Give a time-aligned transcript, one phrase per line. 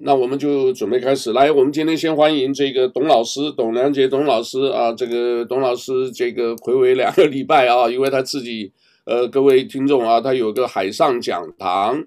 [0.00, 1.32] 那我们就准备开始。
[1.32, 8.72] 来，我们今天先欢迎这个董老师，董良杰董老师啊，这个董老师这个回违两个礼拜啊，因为他自己
[9.04, 12.04] 呃，各位听众啊，他有个海上讲堂，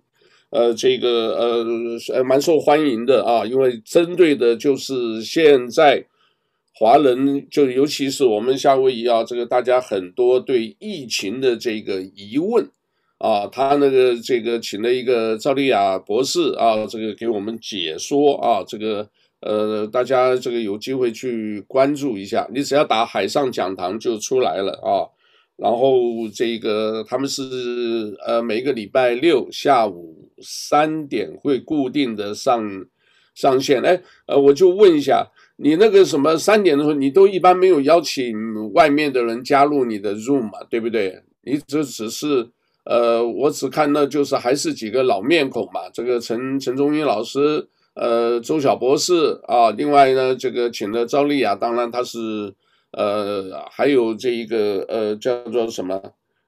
[0.50, 1.66] 呃，这个呃
[2.14, 6.06] 呃蛮受欢迎的啊，因为针对的就是现在
[6.76, 12.70] 华人，就尤其是我们夏威夷啊，这个大家很多对疫情的这个疑问。
[13.20, 19.10] 啊，他那个这个请了一个赵丽雅博士啊，这个给我们解说啊，这个
[19.42, 25.04] 呃，大家这个有机会去关注一下，你只要打海上讲堂就出来了啊。
[25.58, 32.86] 然后这个他们是呃每个礼拜六下午三点会固定的上
[33.36, 33.82] 上线。
[33.82, 35.28] 哎，呃，我就问一下，
[35.58, 41.22] 你那个什么三点的时候，你都一般没有邀请外面的人加入你的 Zoom 嘛，对不对？
[41.44, 42.48] 你这只是。
[42.86, 52.52] 呃，我只看到就是还是几个老面孔嘛，这个陈陈忠英老师，呃，周晓博士啊，另外呢，这个请了赵丽雅，当然他是，
[52.92, 56.02] 呃，还有这一个呃叫做什么，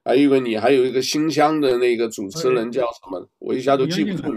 [0.04, 4.34] 还有一个你还有一个新乡的那个主持人叫什么，我一下都记不住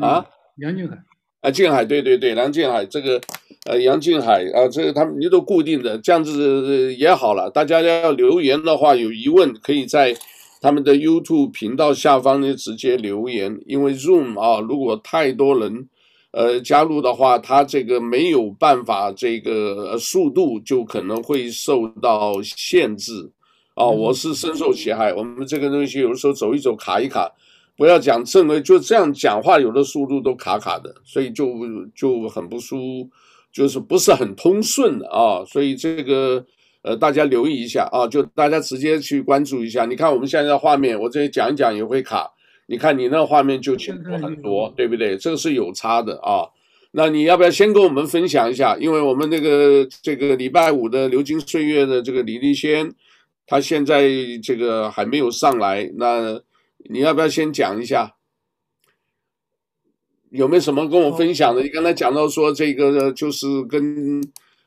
[0.00, 0.24] 啊，
[0.58, 0.96] 杨靖海，
[1.40, 3.20] 啊，靖海，对对对，梁靖海，这个
[3.66, 10.14] 呃杨靖海啊，这个他们你都固定的，这样子也好了，大家要留言的话有疑问可以在。
[10.62, 15.88] 他们的 YouTube 频道下方呢，直接留言，因为 Zoom 啊，如果太多人
[16.30, 23.28] 呃加入的话，它这个没有办法，这个速度就可能会受到限制
[23.74, 23.84] 啊。
[23.84, 27.28] 我是深受其害，我们这个东西有的时候走一走卡一卡，
[27.76, 31.44] 不要讲正规，就这样讲话，有的速度都卡卡的，所以就
[31.92, 33.10] 就很不舒，
[33.52, 36.46] 就是不是很通顺的啊，所以这个。
[36.82, 39.86] 呃，大家留意一下啊，就大家直接去关注一下。
[39.86, 42.28] 你看我们现在的画面，我这里讲一讲也会卡。
[42.66, 45.16] 你看你那画面就清楚很多，对不对？
[45.16, 46.48] 这个是有差的啊。
[46.90, 48.76] 那你要不要先跟我们分享一下？
[48.78, 52.92] 因为我们那个这个礼拜五的流金岁月的这个李丽仙，
[53.46, 54.10] 他现在
[54.42, 55.88] 这个还没有上来。
[55.96, 56.40] 那
[56.90, 58.16] 你要不要先讲一下？
[60.30, 61.62] 有没有什么跟我分享的？
[61.62, 64.20] 你刚才讲到说这个就是跟。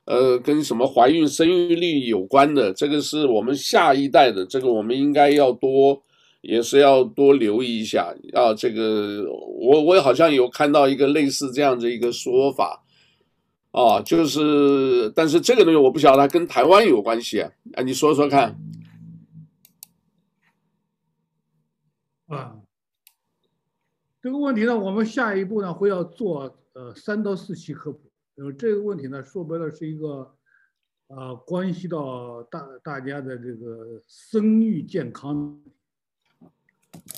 [0.06, 6.04] 呃，跟什么怀孕生育率有关的，这个是我们下一代的，这个我们应该要多，
[6.42, 8.54] 也是要多留意一下啊。
[8.54, 9.24] 这个
[9.60, 12.84] 我我好像有看到一个类似这样的一个说法，
[13.72, 18.56] 啊，就是，但是这个东西我不晓得它跟台湾有关系啊，啊，你说说看。
[22.28, 22.58] 啊，
[24.22, 28.05] 这个问题呢，我们下一步呢会要做呃三到四期科普。
[28.35, 30.38] 呃，这个问题呢，说白了是一个，
[31.07, 35.63] 呃，关系到大大家的这个生育健康。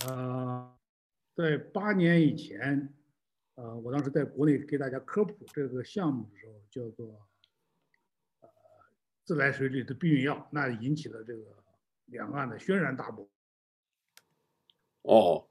[0.06, 0.78] 呃，
[1.34, 2.94] 在八年以前，
[3.56, 7.08] 呃，我当时在国内给大家科普这个项目的时候，叫做，
[8.42, 8.50] 呃，
[9.24, 11.44] 自来水里的避孕药，那引起了这个
[12.06, 13.28] 两岸的轩然大波。
[15.02, 15.48] 哦，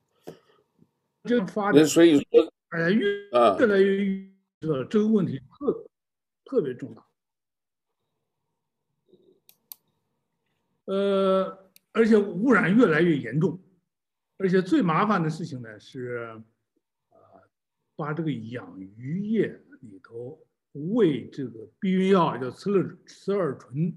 [1.24, 4.35] 这个发展，所以说，哎呀，越越来越。
[4.66, 5.88] 这个这个问题特
[6.44, 7.06] 特别重大，
[10.86, 13.62] 呃，而且污染越来越严重，
[14.38, 16.42] 而且最麻烦的事情呢是，
[17.10, 17.42] 呃，
[17.94, 19.46] 把这个养鱼业
[19.82, 23.96] 里头喂这个避孕药叫雌二雌二醇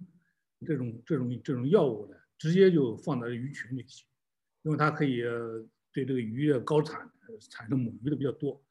[0.68, 4.06] 这种这种这种药物呢，直接就放到鱼群里去，
[4.62, 5.24] 因为它可以
[5.92, 7.12] 对这个鱼的高产
[7.50, 8.64] 产生母鱼的比较多。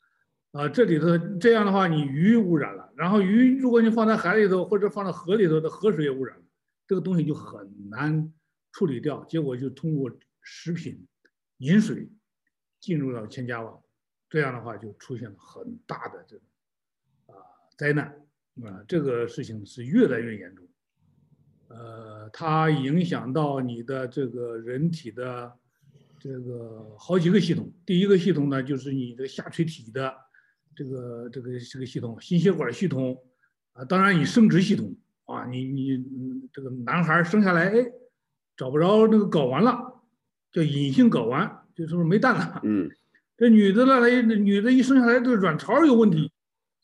[0.53, 6.43] 啊，这里头这样的话，你鱼污染了，然后鱼如果你放在海里头或者放到河里头的河水也污染了，
[6.87, 8.33] 这个东西就很难
[8.73, 10.11] 处理掉，结果就通过
[10.41, 11.07] 食品
[11.59, 12.09] 饮水
[12.81, 13.83] 进入到千家万户，
[14.31, 16.47] 这样的话就出现了很大的这种
[17.27, 17.37] 啊
[17.77, 18.07] 灾难
[18.65, 20.67] 啊，这个事情是越来越严重，
[21.69, 25.53] 呃，它影响到你的这个人体的
[26.19, 30.27] 这个好几个系统，第一个系统呢就是你的下垂体的。
[30.79, 33.21] 这个这个这个系统，心血管系统，
[33.73, 34.95] 啊，当然你生殖系统
[35.25, 37.91] 啊，你你这个男孩生下来，哎，
[38.57, 40.01] 找不着那个睾丸了，
[40.53, 42.61] 叫隐性睾丸，就是说没蛋了。
[42.63, 42.89] 嗯，
[43.37, 46.31] 这女的呢，来女的一生下来，这个卵巢有问题，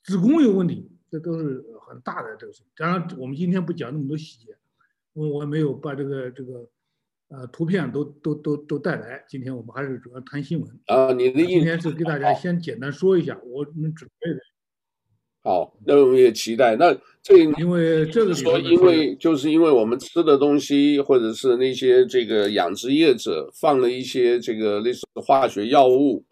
[0.03, 2.65] 子宫有问题，这都是很大的这个事。
[2.77, 4.57] 当然，我们今天不讲那么多细节，
[5.13, 6.69] 我我没有把这个这个。
[7.37, 9.25] 呃，图片都都都都带来。
[9.29, 11.13] 今天我们还是主要谈新闻啊。
[11.13, 14.39] 你的意今天是给大家先简单说一下我们准备的。
[15.43, 16.77] 好，那我们也期待。
[16.77, 26.25] 那这因为这个说，因为就是因为我们吃的东西，或者是那些这个养殖业者放了一些这个类似化学药物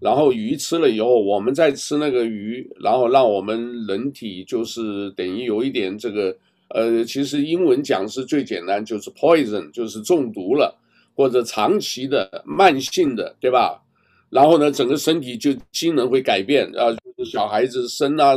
[0.00, 6.36] 然后鱼吃了以后，我们再吃那个鱼，然后让我们人体就是等于有一点这个，
[6.74, 10.78] 呃，其实英文讲是最简单，就是 poison，就是中毒了，
[11.14, 13.82] 或者长期的、慢性的，对吧？
[14.30, 16.94] 然后呢，整个身体就机能会改变啊，
[17.24, 18.34] 小孩子生啊，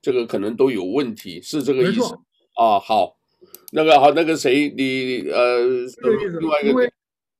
[0.00, 2.14] 这个可能都有问题，是这个意思
[2.56, 2.78] 啊？
[2.80, 3.16] 好，
[3.72, 5.64] 那个好，那个谁，你呃，
[6.40, 6.90] 另外一个，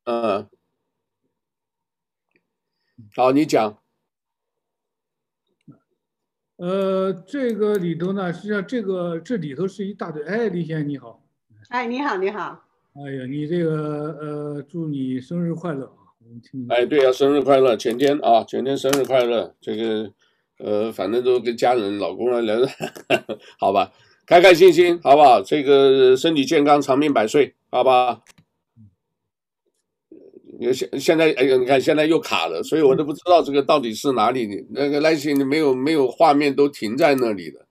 [0.04, 0.46] 嗯。
[3.14, 3.83] 好，你讲。
[6.56, 10.22] 呃，这个里头呢，实际上这个这里头是一大堆。
[10.24, 11.20] 哎，李先生你好。
[11.68, 12.64] 哎，你好，你好。
[12.94, 16.14] 哎呀，你这个呃，祝你生日快乐啊！
[16.24, 16.64] 我们听。
[16.68, 19.52] 哎，对呀、啊，生日快乐，前天啊，前天生日快乐。
[19.60, 20.12] 这个
[20.58, 22.56] 呃，反正都跟家人、老公啊聊，
[23.58, 23.90] 好吧，
[24.24, 25.42] 开开心心，好不好？
[25.42, 28.20] 这个身体健康，长命百岁，好吧？
[30.72, 34.66] 现现在哎呀，你看现在又卡了，所以我都不知道这个到底是哪里。
[34.70, 37.66] 那个来信没有没有画面，都停在那里的。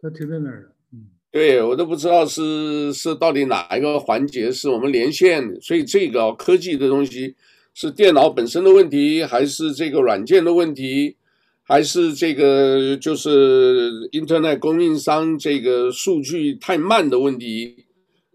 [0.00, 0.72] 它停在那儿了。
[0.92, 5.60] 嗯，对我都不知道是是到底哪一个环节是我们连线。
[5.60, 7.34] 所以这个科技的东西
[7.74, 11.16] 是电脑本身的问题，还是这个软件的问题，
[11.62, 17.84] 还是这个就是 Internet 供应商这个数据太慢的问题？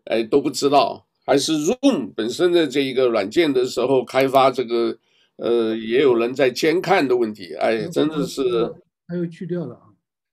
[0.06, 1.08] 哎，都不知道。
[1.26, 4.98] 还是 Zoom 本身的这一个软件的时候开发这个，
[5.38, 8.44] 呃，也有人在监看的问题，哎，真的是，
[9.08, 9.82] 他又去掉了啊，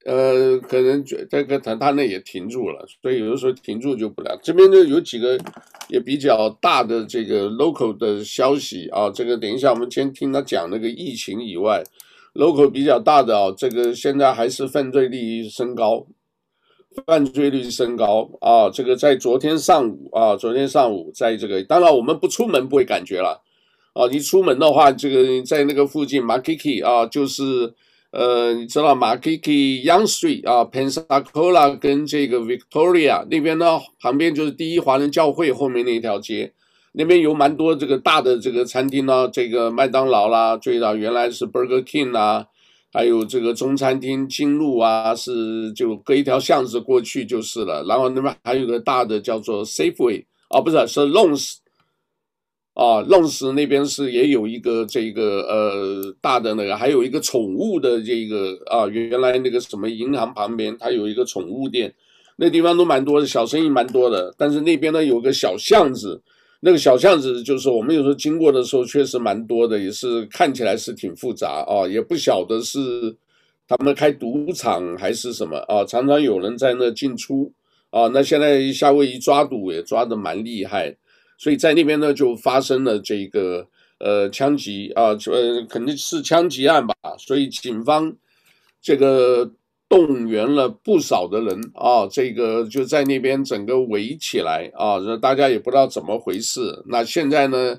[0.06, 4.38] 呃，可能这这个他他那也停住了，所以有的时候停住就不了。
[4.42, 5.38] 这边呢有几个
[5.88, 11.82] 也比较大的这个 local 的消息啊，这个等一下我们先听他讲那个疫情以外
[12.34, 16.06] ，local 比较大的啊，这个现在还是犯罪率升高。
[17.06, 18.70] 犯罪率升高啊！
[18.70, 23.42] 这个在昨天上午啊，昨天上午在这个，当然我们不出门不会感觉了
[23.94, 24.06] 啊。
[24.10, 27.74] 你出门的话，这个在那个附近，Makiki 啊，就是
[28.10, 36.52] 呃，你知道 m a k i k i Young Street 啊，Pensacola 跟这个 Victoria 那边呢，旁边就是第一华人教会后面那一条街，
[36.92, 42.46] 那边有蛮多这个大的这个餐厅呢，这个麦当劳啦，最早原来是 Burger King 啊。
[42.92, 47.84] 还有这个中餐厅金路啊，是就隔一条巷子过去就是了。
[47.84, 51.56] 然后那边还有个大的叫做 Safeway 啊，不是是 Longs
[52.74, 61.94] 啊，Longs 那边是也有一个这个呃大的那个，还有一个宠物的这个啊，原来那个什么银行旁边它有一个宠物店，
[62.36, 64.34] 那地方都蛮多的，小生意蛮多的。
[64.38, 66.22] 但是那边呢有个小巷子。
[66.60, 72.80] 那个小巷子，就是我们有时候经过的时候，确实蛮多的，也是看起来是挺复杂啊，也不晓得是
[73.66, 77.52] 他们开赌场还是什么啊，常常有人在那进出
[77.90, 78.08] 啊。
[78.08, 80.96] 那现在夏威夷抓赌也抓的蛮厉害，
[81.36, 83.66] 所以在那边呢就发生了这个
[83.98, 88.12] 呃枪击啊，呃肯定是枪击案吧，所以警方
[88.82, 89.52] 这个。
[89.88, 96.84] 动员了不少的人啊，这个就在那边整个围起来啊，大家也不知道怎么回事。
[96.88, 97.78] 那现在呢，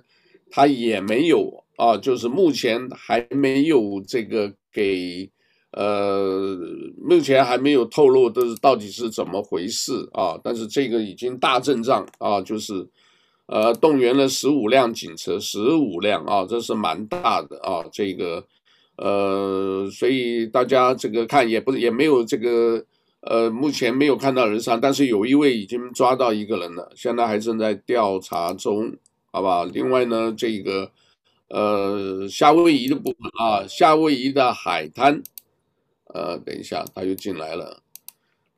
[0.50, 5.30] 他也没有啊，就是目前还没有这个给
[5.72, 6.58] 呃，
[6.98, 10.40] 目前还没有透露的到底是怎么回事啊。
[10.44, 12.88] 但是这个已经大阵仗啊，就是
[13.46, 18.44] 呃动员了十五辆警车，十五辆啊，这是蛮大的啊，这个。
[19.02, 22.84] 呃，所以大家这个看也不也没有这个，
[23.22, 28.94] 呃，目前没有看到人伤，但是有一位已经抓到一个人了，现在还正在调查中，
[29.32, 29.64] 好吧？
[29.64, 30.92] 另外呢，这个
[31.48, 35.24] 呃，夏威夷的部分啊，夏威夷的海滩，
[36.14, 37.82] 呃，等一下他又进来了，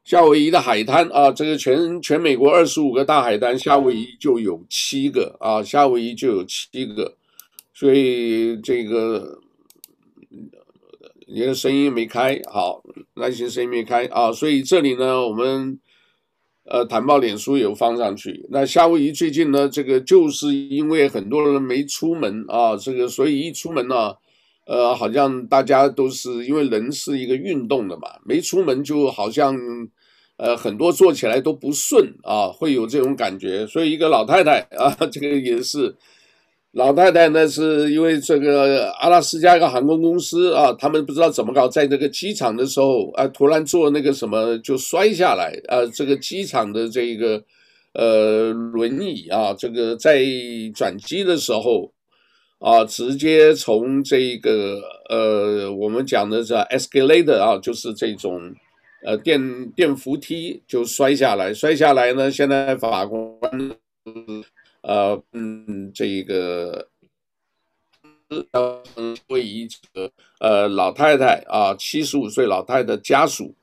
[0.03, 7.15] 夏威夷的海滩啊，这个全全美国二十五个大海滩，夏威夷就有七个啊，夏威夷就有七个，
[7.75, 9.39] 所以这个。
[11.33, 12.83] 你的声音没开，好，
[13.15, 15.79] 那些声音没开啊，所以这里呢，我们
[16.65, 18.45] 呃，坦报脸书有放上去。
[18.49, 24.13] 那夏威夷最近呢，这个就是因为很多人没出门啊，这个所以一出门呢，
[24.67, 29.57] 呃，好像大家都是因为人是一个运动的嘛，没出门就好像
[30.35, 33.65] 呃很多做起来都不顺啊，会有这种感觉。
[33.65, 35.95] 所以一个老太太啊，这个也是。
[36.73, 47.43] 老太太呢，是因为这个阿拉斯加一个航空公司啊，他们不知道怎么搞，在这个机场的时候啊，突然坐那个什么就摔下来啊，这个机场的这个
[47.93, 50.23] 呃轮椅啊，这个在
[50.73, 51.91] 转机的时候
[52.59, 58.39] 啊，直接从这个呃我们讲的这 escalator 啊，就是这种
[59.03, 63.29] 呃电电扶梯就摔下来，摔下来呢，现在法官。
[64.81, 66.87] 呃，嗯，这个
[68.53, 68.81] 要
[69.27, 73.55] 为一个呃老太太啊，七十五岁老太太家属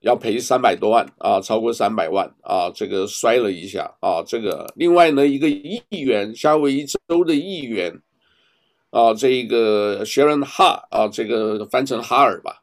[0.00, 8.00] 要赔三百多万啊，超过三百万啊，这个摔了一下啊，这个另外呢，一个议员，夏威夷州的议员
[8.90, 12.62] 啊，这个 Sharon Ha 啊，这个翻成哈尔吧，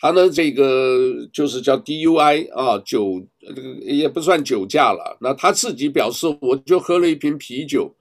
[0.00, 7.94] 他呢这个就是叫 DUI 啊，酒这个也不算酒驾了，那他自己表示，我就喝了一瓶啤酒。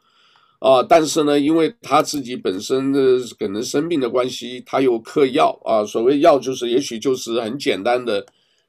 [0.60, 3.00] 啊，但是呢，因为他自己本身的
[3.38, 5.86] 可能生病的关系，他有嗑药啊。
[5.86, 8.26] 所谓药就是，也许就是很简单的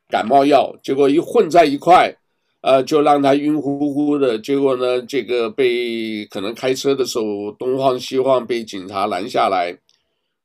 [0.07, 2.15] 感冒药，结果一混在一块，
[2.61, 4.39] 呃，就让他晕乎乎的。
[4.39, 9.75] 结果呢，这个被可能开车的时候东晃西晃，被警察拦下来，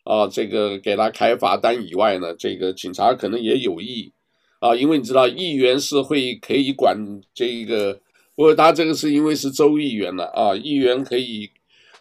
[0.03, 4.11] 啊，这个给他开罚单以外呢，这个警察可能也有意
[4.59, 6.97] 啊，因为你知道，议员是会可以管
[7.33, 7.99] 这个。
[8.35, 11.47] 不过他这个是因为是州议员了啊，议员可以，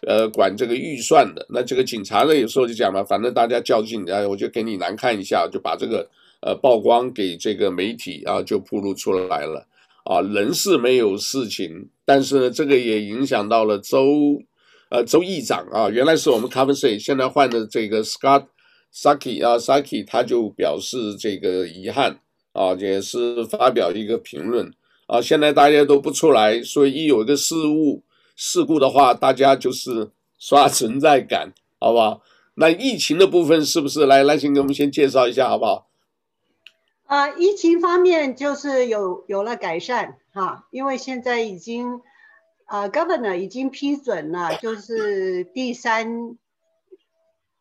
[0.01, 1.45] 呃，管这个预算的。
[1.49, 6.09] 那这个警察呢，有时候就讲嘛，反正大家较劲，然后我就给你难看一下，就把这个
[6.41, 9.67] 呃曝光给这个媒体啊，就暴露出来了
[10.05, 10.21] 啊。
[10.21, 14.41] 人是没有事情，但是呢，这个也影响到了州
[14.93, 18.45] 呃州议长啊，原来是我们 Covensey，现在换的这个 Scott
[18.93, 22.19] Saki 啊，Saki 他就表示这个遗憾
[22.51, 24.71] 啊，也是发表一个评论。
[25.07, 28.03] 啊，现在大家都不出来，所以一有一个事物
[28.35, 32.21] 事故的话，大家就是刷存在感，好不好？
[32.53, 35.87] 那疫情的部分是不是来来，请给我们先介绍一下，好不好？
[37.05, 41.99] 啊，疫情方面就是有有了改善哈，因为现在已经
[42.65, 46.37] 啊，Governor 已经批准了，就是第三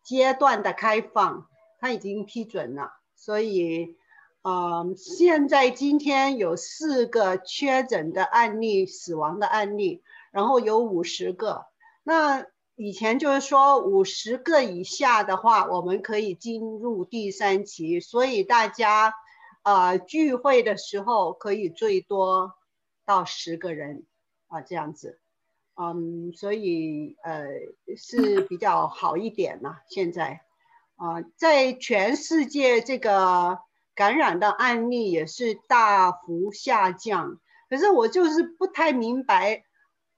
[0.03, 1.49] 阶段的开放，
[1.81, 3.97] 他已经批准了，所以。
[4.45, 11.67] 嗯现在今天有四个确诊的案例，死亡的案例，然后有五十个。
[12.03, 12.45] 那
[12.75, 19.15] 以前就是说五十个以下的话，我们可以进入第三期，所以大家
[19.63, 22.55] 啊、呃、聚会的时候可以最多
[23.07, 24.07] 到十个人
[24.53, 25.19] 啊这样子。
[25.75, 27.47] 嗯，所以呃
[27.97, 29.79] 是比较好一点了。
[29.89, 30.43] 现在
[30.95, 33.59] 啊、在全世界这个。
[33.95, 39.65] 感染的案例也是大幅下降，可是我就是不太明白，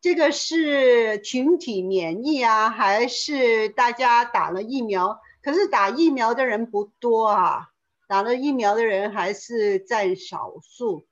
[0.01, 5.19] 这个是群体免疫啊，还是大家打了疫苗？
[5.43, 7.71] 可是打疫苗的人不多啊，
[8.07, 11.05] 打了疫苗的人还是占少数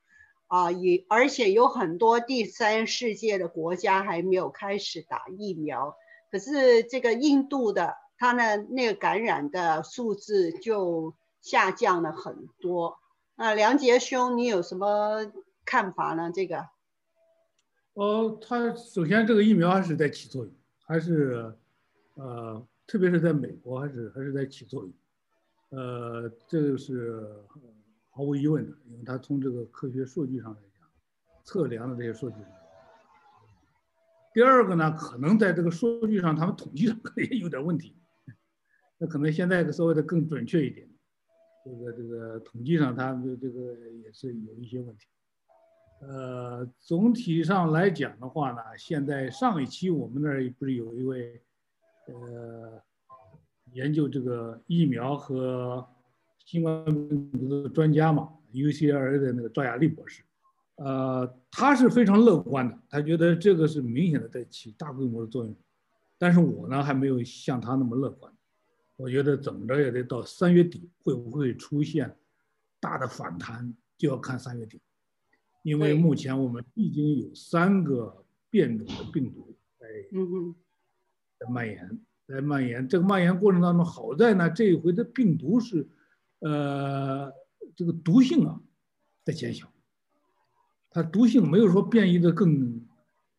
[0.52, 5.96] 啊，也而且有很多第三世界的国家还没有开始打疫苗，
[6.30, 11.14] 可是这个印度的，他的那个感染的数字就。
[11.42, 13.00] 下降了很多，
[13.34, 15.32] 那梁杰兄，你有什么
[15.64, 16.30] 看法呢？
[16.32, 16.68] 这个，
[17.94, 20.54] 哦，他首先这个疫苗还是在起作用，
[20.84, 21.52] 还是，
[22.14, 24.92] 呃，特别是在美国还是还是在起作用，
[25.70, 27.42] 呃，这个是
[28.14, 30.86] 毫无疑问的，因为他从这个科学数据上来讲，
[31.44, 32.36] 测量的这些数据。
[34.34, 37.96] 第二个呢，可能在这个数据上，他们统计上 可能也有点问题，
[38.98, 40.88] 那可能现在稍微的更准确一点。
[41.64, 45.06] 这个这个统计上，他们这个也是有一些问题。
[46.00, 51.40] 呃，总体上来讲的话呢，现在上一期我们那儿不是有一位
[52.06, 52.82] 呃
[53.72, 55.86] 研究这个疫苗和
[56.44, 60.22] 新冠病毒的专家嘛，UCLA 的那个赵亚丽博士，
[60.76, 65.54] 呃，他是非常乐观的，他觉得这个是明显的在起大规模的作用。
[66.18, 68.32] 但是我呢，还没有像他那么乐观。
[68.96, 72.14] 我觉得怎么着也得到三月底，会不会出现
[72.78, 74.80] 大的反弹，就要看三月底。
[75.62, 79.86] 因为目前我们已经有三个变种的病毒在
[81.38, 82.86] 在蔓延，在蔓延。
[82.88, 85.88] 这个蔓延过程当中，好在呢，这一回的病毒是，
[86.42, 87.32] 呃，
[87.74, 88.60] 这个毒性啊
[89.24, 89.72] 在减小，
[90.90, 92.84] 它毒性没有说变异的更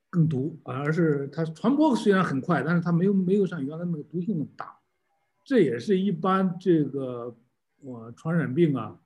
[0.09, 4.79] 更毒，而是它传播虽然很快，但是它没有没有像原来那个毒性那么大。
[5.45, 7.35] 这也是一般这个
[7.81, 8.99] 呃传染病啊、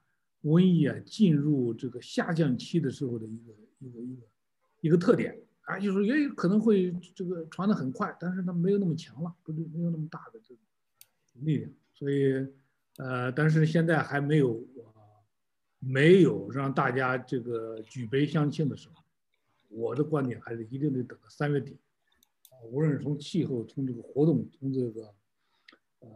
[0.44, 4.22] 瘟疫啊进入这个下降期的时候的一个一个一个
[4.82, 5.38] 一个特点。
[5.64, 10.62] 啊，就是也有可能会这个传得很快，但是它没有那么强了，不是没有那么大的这个
[11.42, 12.48] 力量，所以
[12.98, 14.84] 呃，但是现在还没有呃
[15.80, 19.02] 没有让大家这个举杯相庆的时候，
[19.70, 21.78] 我的观点还是一定得等到三月底
[22.50, 25.14] 啊，无论是从气候、从这个活动、从这个。
[26.00, 26.08] 呃，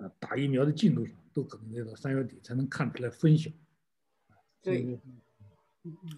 [0.00, 3.50] 呃，打疫苗的进度上都可能得到三月底才能看出来分晓。
[4.62, 4.98] 对，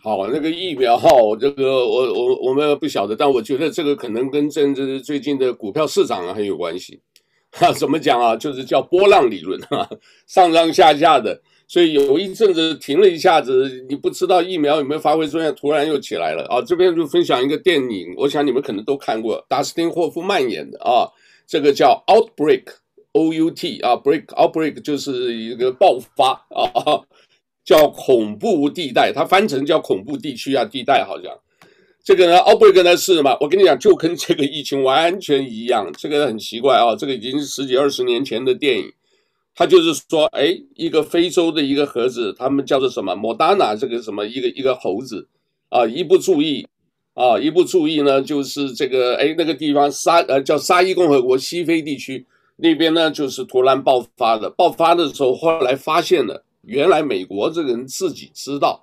[0.00, 1.08] 好，那个疫苗哈，
[1.40, 7.02] 这个我我我们不晓得，但我觉得这个可能跟政治最近的股票市场很有关系。
[7.54, 8.36] 哈， 怎么讲啊？
[8.36, 9.88] 就是叫波浪理论哈，
[10.26, 16.60] 上上下下的，所以有一阵子停了一下子，你不知道疫苗有没有发挥作用，突然又起来了啊。
[16.60, 21.08] 这边就分享一个电影，我想你们可能都看过，达斯汀霍夫曼演的啊，
[21.46, 27.02] 这个叫 Outbreak，O U T 啊，Break Outbreak 就是一个爆发啊。
[27.64, 31.32] 叫恐怖地带，它翻成叫恐怖地区啊，地带好像。
[32.04, 33.34] 这个呢，outbreak 呢是什么？
[33.40, 35.90] 我跟你讲，就跟这个疫情完全一样。
[35.96, 38.92] 这个很奇怪啊，这个已经十几二十年前的电影。
[39.54, 43.14] 他就是说，哎，一个非洲的一个盒子，他们叫做什么？
[43.16, 45.26] 莫达纳这个什么一个一个猴子
[45.70, 46.68] 啊，一不注意
[47.14, 54.50] 啊，一不注意呢，就是这个哎那个地方沙呃叫沙伊共和国西非地区那边呢，就是突然爆发的。
[54.50, 56.44] 爆发的时候，后来发现了。
[56.66, 58.82] 原来美国这个人自己知道，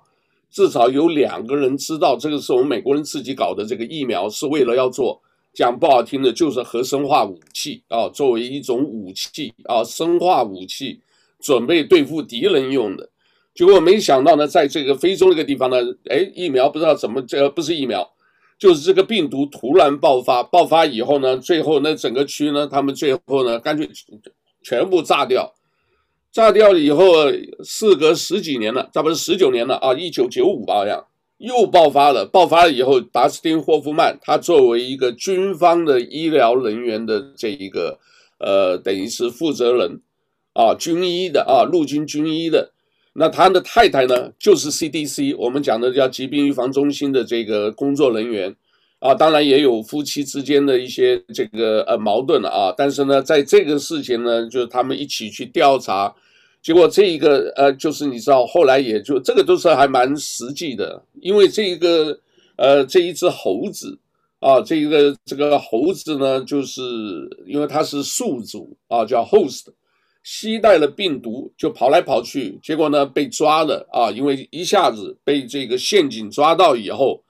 [0.52, 5.18] 至少有两个人知道，这个是我们美国人自己搞的这个疫苗，是为了要做，
[5.54, 11.00] 讲不好听的，就是核生化武器啊，作为一种武器啊，生化武器，
[11.40, 13.08] 准备对付敌人用的。
[13.54, 15.78] 结果没想到呢，在这个非洲那个地方呢，
[16.10, 18.06] 哎，疫苗不知道怎么，这不是疫苗，
[18.58, 23.88] 就是这个病毒突然爆发，爆发以后呢，最后呢，整个区呢，他们最后呢，干脆
[24.62, 25.50] 全部炸掉。
[26.32, 27.30] 炸掉了以后，
[27.62, 31.04] 事隔十几年了，差不多十九年了啊，一九九五吧，好像
[31.36, 32.24] 又爆发了。
[32.24, 37.98] 爆发了以后，达斯汀霍夫曼他作为一个军方的医疗人员的这一个
[38.38, 40.00] 呃，等于是负责人
[40.54, 42.72] 啊，军医的啊，陆军军医的。
[43.12, 48.56] 那他的太太呢，就是 CDC，我们讲的叫疾病预防中心的这个工作人员
[49.00, 52.74] 啊，当然也有夫妻之间的一些这个呃矛盾了啊。
[52.74, 56.14] 但是呢，在这个事情呢，就是他们一起去调查。
[56.62, 62.16] 结果这一个呃，就是你知道，后来也就这个都是还蛮实际的，因为这一个
[62.56, 63.98] 呃，这一只猴子
[64.38, 66.80] 啊，这一个这个猴子呢，就是
[67.46, 69.64] 因为它是宿主啊，叫 host，
[70.22, 77.24] 携带了病毒就跑来跑去，结果呢被抓了啊，因为一下子被这个陷阱抓到以后，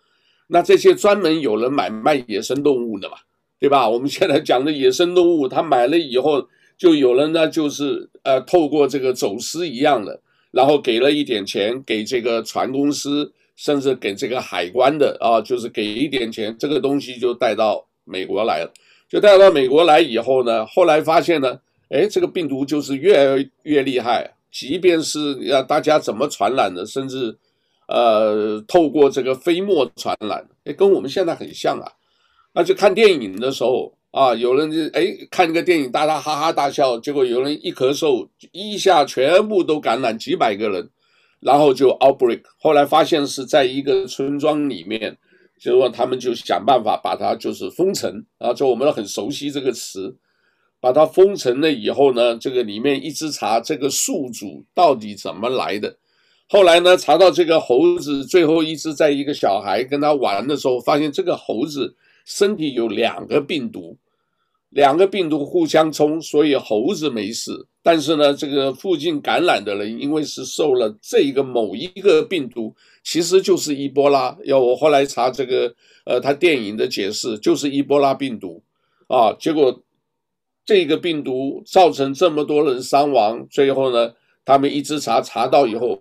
[0.49, 3.17] 那这些专门有人买卖野生动物的嘛，
[3.59, 3.89] 对吧？
[3.89, 6.47] 我们现在讲的野生动物，他买了以后。
[6.83, 18.73] 就有人呢，就是呃，透过这个走私一样的，然后给了一点钱给这个船公司，甚至给这个海关的啊，就是给一点钱，这个东西就带到美国来了。
[19.09, 21.57] 就带到美国来以后呢，后来发现呢，
[21.89, 27.39] 哎，这个病毒就是越来越厉害，即便是呃大家怎么传染的，甚至
[27.87, 31.87] 呃，透过这个飞沫传染，哎，跟我们现在很像啊。
[32.55, 33.95] 那就看电影的时候。
[34.13, 40.91] 啊，有人就哎看一个电影，大家哈哈大笑，结果有人一咳嗽，一下全部都感染几百个人，
[41.41, 42.43] 然后就 outbreak。
[42.59, 45.17] 后来发现是在一个村庄里面，
[45.59, 50.15] 结果他们就想办法把它就是封城啊，就我们很熟悉这个词，
[50.79, 55.97] 把它封城了以后呢，这个里面一直查这个宿主到底怎么来的。
[56.51, 61.97] 后来呢，查到这个猴子，最后一直在一个小孩跟他玩的时候，发现这个猴子
[62.27, 63.97] 身体有两个病毒。
[64.73, 67.67] 两个病毒互相冲，所以猴子没事。
[67.83, 74.37] 但是呢，这个附近感染的人，因为是受了这个某一个病毒，其实就是伊波拉。
[74.45, 75.75] 要我后来查这个，
[76.07, 78.63] 呃，他电影的解释就是伊波拉病毒
[79.09, 79.35] 啊。
[79.39, 79.83] 结果
[80.65, 86.01] 这个病毒造成这么多人伤亡，最后呢，他们一直查查到以后，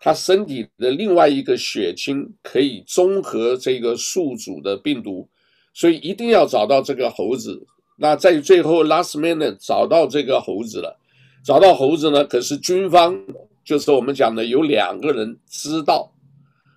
[0.00, 5.28] 他身体的另外一个血清可以中和这个宿主的病毒，
[5.72, 7.64] 所以一定要找到这个猴子。
[8.02, 10.98] 那在最后 last minute 找到这个猴子了，
[11.44, 12.24] 找到猴子呢？
[12.24, 13.16] 可是军方
[13.64, 16.10] 就是我们讲的有两个人知道，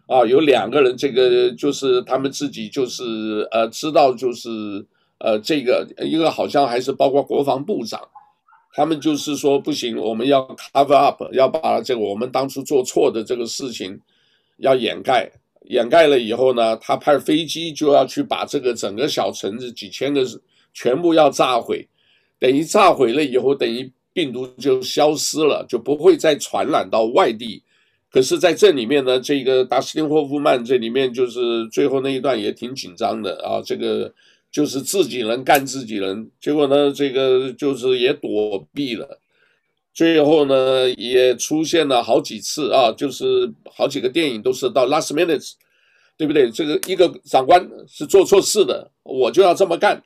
[0.06, 4.86] 啊，有两个人这个就是他们自己就是呃知道就是
[5.18, 8.00] 呃这个一个好像还是包括国防部长，
[8.76, 14.00] 他们就是说不行，我们要 cover up，要把这个我们当初做错的这个事情
[14.58, 15.32] 要掩盖，
[15.70, 20.24] 掩盖了以后呢，他派飞机就要去把这个整个小城子几千个。
[20.76, 21.88] 全部要炸毁，
[22.38, 27.64] 等于炸毁了以后，等于病毒就消失了，就不会再传染到外地。
[28.12, 34.14] 可是在这里面呢，这个达斯汀霍夫曼这里面就是最后那一段也挺紧张的啊，这个
[34.52, 39.20] 就是自己人干自己人，结果呢，这个就是也躲避了，
[39.94, 45.54] 最后呢也出现了好几次啊，就是好几个电影都是到 last minute，
[46.18, 46.50] 对不对？
[46.50, 50.02] 这个一个长官是做错事的，我就要这么干。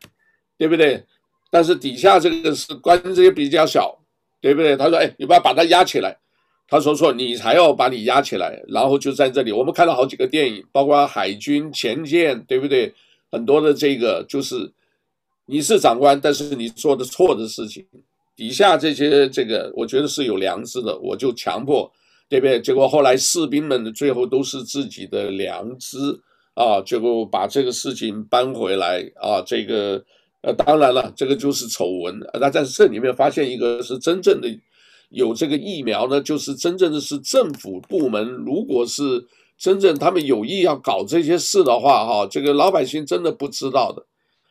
[0.59, 1.03] 对不对？
[1.49, 3.97] 但是底下这个是官职也比较小，
[4.39, 4.77] 对不对？
[4.77, 6.15] 他说：“哎，你不要把他压起来，
[6.67, 9.51] 他说错，你才要把你压起来，然后就在这里。
[9.51, 12.93] 我们看了好几个电影，包括海军前舰，对不对？
[13.31, 14.71] 很多的这个就是
[15.45, 17.85] 你是长官，但是你做的错的事情，
[18.35, 21.91] 底下这些这个，我觉得是有良知的，我就强迫，
[22.27, 22.61] 对不对？
[22.61, 25.97] 结果后来士兵们的最后都是自己的良知
[26.53, 30.03] 啊，结果把这个事情搬回来啊，这个
[30.41, 32.19] 呃，当然了，这个就是丑闻。
[32.39, 34.47] 那在这里面发现一个是真正的。
[35.09, 39.25] 有这个疫苗呢，就是真正的是政府部门，如果是
[39.57, 44.05] 真正他们有意要搞这些事的话，哈，这个老百姓真的不知道的。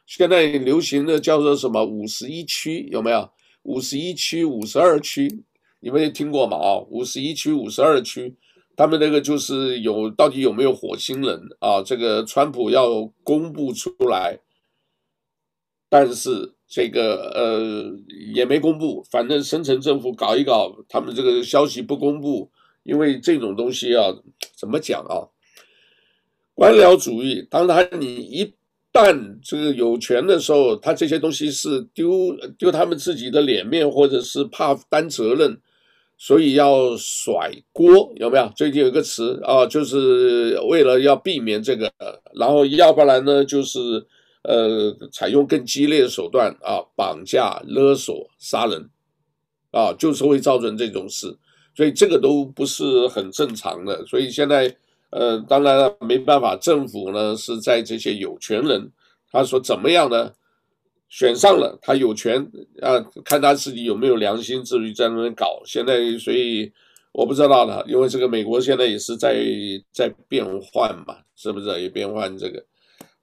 [0.04, 3.30] 现在流行的叫做什么五十一区有没有？
[3.62, 5.44] 五十一区、五十二区，
[5.78, 6.56] 你们也听过吗？
[6.56, 8.34] 啊，五十一区、五十二区，
[8.74, 11.80] 他们那个就是有到底有没有火星人啊？
[11.82, 14.40] 这个川普要公布出来，
[15.88, 16.54] 但是。
[16.70, 17.90] 这个呃
[18.34, 22.50] 也没公布，反正深层政府搞一搞，他们这个消息不公布，
[22.82, 24.14] 因为这种东西啊，
[24.54, 25.32] 怎么讲啊？
[26.52, 28.52] 官僚主义，当然你一
[28.92, 35.58] 旦这个有权的时候，他这些东西是丢丢他们自己的脸面，或者是怕担责任，
[36.18, 38.52] 所以要甩锅，有没有？
[38.54, 41.90] 最近有一个词啊，就是为了要避免这个，
[42.34, 44.06] 然后要不然呢，就是。
[44.42, 48.88] 呃，采用更激烈的手段啊，绑架、勒索、杀人，
[49.72, 51.36] 啊，就是会造成这种事，
[51.74, 54.06] 所以这个都不是很正常的。
[54.06, 54.74] 所以现在，
[55.10, 58.90] 呃，当然了，没办法，政府呢是在这些有权人，
[59.30, 60.32] 他说怎么样呢？
[61.10, 62.38] 选上了，他有权
[62.82, 65.62] 啊，看他自己有没有良心，至于在那边搞。
[65.64, 66.70] 现在，所以
[67.12, 69.42] 我不知道了，因为这个美国现在也是在
[69.90, 72.62] 在变换嘛，是不是也变换这个？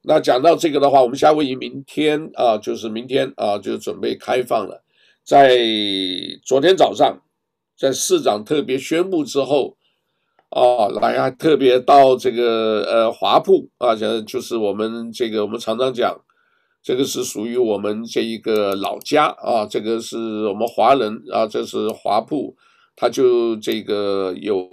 [0.08, 4.84] 那讲到这个的话，我们夏威夷明天啊，就是明天啊，就准备开放了。
[5.24, 5.58] 在
[6.44, 7.20] 昨天早上，
[7.76, 9.76] 在市长特别宣布之后，
[10.50, 16.16] 啊，来还特别到这个呃华埠啊，就就是我们这个我们常常讲，
[16.84, 22.54] 这个是属于我们这一个老家啊，这个是我们华人啊，这是华埠，
[22.94, 24.68] 他就这个有。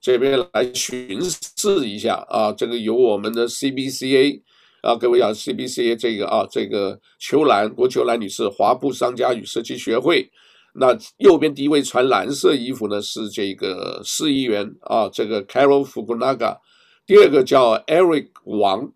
[0.00, 4.40] 这边来巡视一下啊，这个有我们的 CBCA
[4.82, 10.30] 啊，各位啊，CBCA 这个啊，这个秋兰郭秋兰女士，华埠商家与设计学会。
[10.74, 16.56] 那右边第一位穿蓝色衣服呢，是这个市议员啊，这个 Carol Fukunaga。
[17.04, 18.90] 第二个叫 Eric 王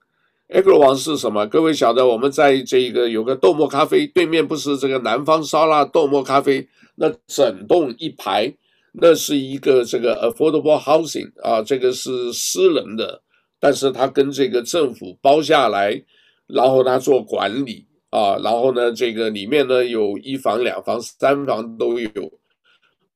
[0.49, 1.47] ，Eric 王是什么？
[1.49, 8.55] 各位晓得，我们在这个有个豆沫咖啡对面，不是这个南方烧腊豆沫咖啡，那整栋一排。
[8.97, 13.21] 那是一个这个 affordable housing 啊，这个是私人的，
[13.59, 16.01] 但是他跟这个政府包下来，
[16.47, 22.09] 然后他做管理啊，然后呢，这个里面呢有一房、两房、三房都有，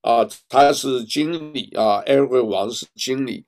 [0.01, 3.45] 啊，他是经理啊，Eric 王是经理，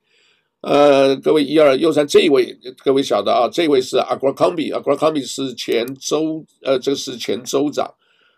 [0.61, 7.93] 呃，各位一二右三这一位，各位晓得啊，这位是 Abercrombie，Abercrombie 是前州，呃，这是前州长。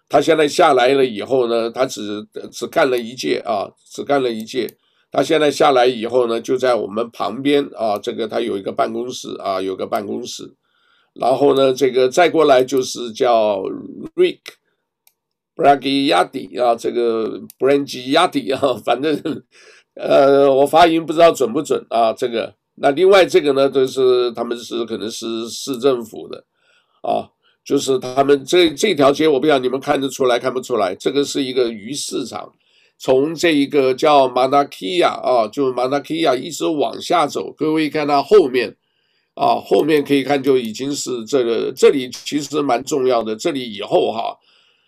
[0.09, 4.77] 他现在下来了以后呢，他只只干了一届啊，只干了一届。
[5.11, 10.55] 他现在下来以后呢，就在我们旁边啊，这个他有一个办公室啊，有个办公室。
[11.15, 13.61] 然后呢，这个再过来就是叫
[14.15, 14.41] Rick
[15.55, 19.15] Bragiati 啊，这个 Bragiati 啊， 反正
[19.95, 22.15] 呃，我发音不知道准不准啊。
[22.15, 26.43] 这个那另外这个呢，都是他们是可能是市政府的
[27.03, 27.29] 啊。
[27.65, 30.95] 就是他们这这条街，我不知道你们看得出来看不出来？
[30.97, 32.53] 这个是一个鱼市场，
[32.99, 38.75] 从这一个叫马纳基亚啊，就马纳基亚一直往下走，各位看到后面
[39.35, 43.37] 啊，后面可以看就已经是这个，这里其实蛮重要的。
[43.37, 44.37] 这里以后哈，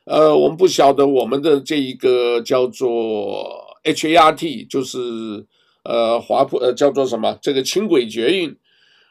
[0.07, 3.47] 呃，我们不晓得我们的这一个叫做
[3.85, 4.99] HART，就是
[5.85, 7.39] 呃华埠呃叫做什么？
[7.41, 8.57] 这个轻轨捷运，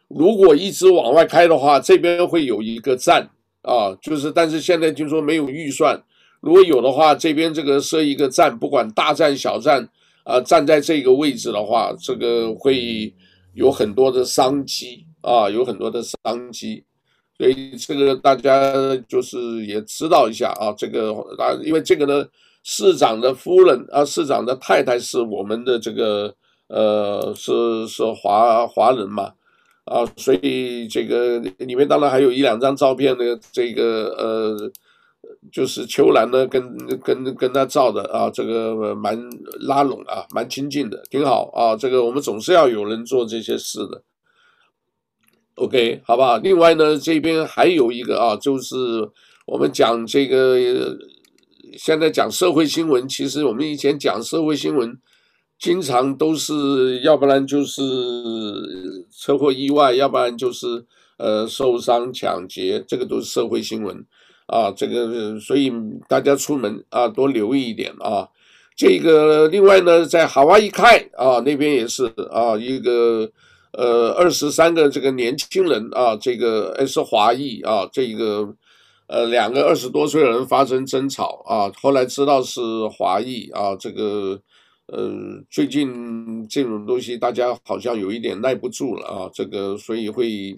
[0.09, 3.29] 如果一直往外开的话，这边会有一个站。
[3.63, 6.01] 啊，就是，但是现在听说没有预算，
[6.41, 9.87] 如果有的话，这边这个设一个站，不管大站小站，
[10.25, 13.13] 啊，站在这个位置的话，这个会
[13.53, 16.83] 有很多的商机啊，有很多的商机，
[17.37, 18.73] 所以这个大家
[19.07, 22.27] 就是也知道一下啊，这个啊，因为这个呢，
[22.63, 26.35] 市长的夫人啊，市长的太太是我们的这个
[26.67, 29.31] 呃，是是华华人嘛。
[29.85, 34.71] 啊，所以这个里面当然还有一两张照片呢，这个呃，
[35.51, 39.19] 就是秋兰呢跟跟跟他照的啊，这个蛮
[39.59, 41.75] 拉拢啊，蛮亲近的，挺好啊。
[41.75, 44.03] 这个我们总是要有人做这些事的
[45.55, 46.37] ，OK，好不好？
[46.37, 48.75] 另外呢，这边还有一个啊，就是
[49.45, 50.97] 我们讲这个
[51.77, 54.97] 现在讲社会新闻，其实我们以前讲社会新闻，
[55.63, 57.81] 经常都是要不然就是
[59.17, 60.83] 车祸意外，要不然就是
[61.15, 64.05] 呃受伤抢劫，这个都是社会新闻
[64.45, 64.69] 啊。
[64.75, 65.71] 这个所以
[66.09, 68.27] 大家出门啊多留意一点啊。
[68.75, 73.31] 这个另外呢，在海哇伊开啊那边也是啊一个
[73.71, 78.53] 呃二十三个这个年轻人啊，这个是华裔啊，这个。
[79.05, 84.39] 呃，两个二十多岁的人发生争吵啊，后来知道是华裔啊，这个
[84.87, 90.53] 呃，最近这种东西大家好像有一点耐不住了啊，这个所以会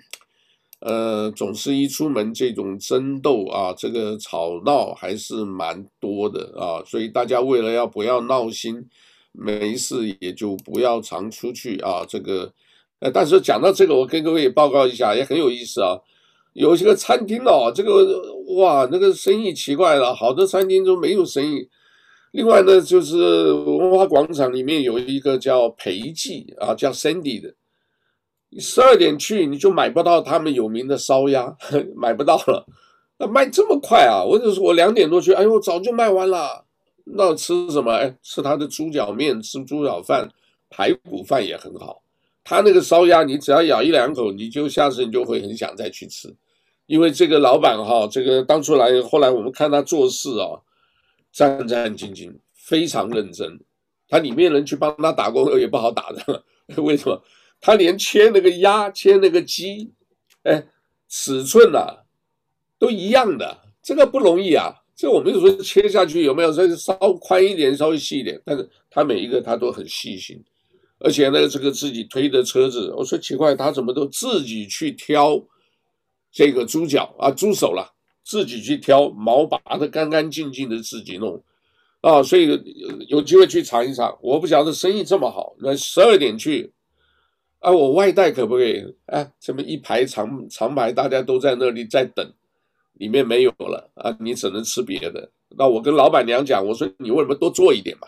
[0.79, 8.87] 呃，总是一出门这种争斗啊，这个吵闹还是蛮多的啊，所以大家为了要不要闹心，
[9.31, 12.51] 没事也就不要常出去啊，这个
[12.99, 15.99] 呃，但是讲到这个，我跟各位报告一下，也很有意思啊。
[16.53, 21.69] 有些个餐厅哦，这个哇，那个生意奇怪了，好多餐厅都没有生意。
[22.35, 27.53] 另外呢，就是文化广场里面有一个叫培记啊，叫 Sandy 的，
[28.49, 31.55] 你十二点去你就买不到他们有名的烧鸭，
[31.95, 32.65] 买不到了。
[33.19, 34.21] 那卖这么快啊？
[34.21, 36.65] 我就说我两点多去，哎呦，早就卖完了。
[37.05, 37.93] 那吃什么？
[37.93, 40.29] 哎，吃他的猪脚面，吃猪脚饭，
[40.69, 42.01] 排骨饭也很好。
[42.43, 46.35] 他那个烧鸭，你只要咬一两口，你就下次你就会很想再去吃。
[46.85, 50.59] 因为这个老板哈，这个当初来，后来我们看他做事啊，
[51.35, 53.59] 战战兢兢，非常认真。
[54.07, 56.43] 他里面人去帮他打工也不好打的，
[56.81, 57.21] 为什么？
[57.59, 59.91] 他连切那个鸭、切那个鸡，
[60.43, 60.65] 哎，
[61.09, 61.85] 尺寸呐、
[62.79, 64.73] 都一样的，这个不容易啊。
[64.95, 66.53] 这我们有时候切下去有没有？
[66.53, 70.41] 这个稍宽一点，稍微细一点，但是他每一个他都很细心，
[70.99, 75.45] 而且呢，这个自己推的车子，我说奇怪，他怎么都自己去挑。
[76.31, 77.94] 这个猪脚啊，猪手了，
[78.25, 81.41] 自己去挑，毛拔的干干净净的，自己弄，
[82.01, 82.49] 啊，所以
[83.07, 84.17] 有机会去尝一尝。
[84.19, 86.73] 我不晓得生意这么好，那十二点去，
[87.59, 88.83] 啊，我外带可不可以？
[89.05, 92.27] 哎，这么一排长长排，大家都在那里在等，
[92.93, 95.29] 里面没有了啊，你只能吃别的。
[95.57, 98.07] 那我跟老板娘讲，我说你为什么多做一点嘛，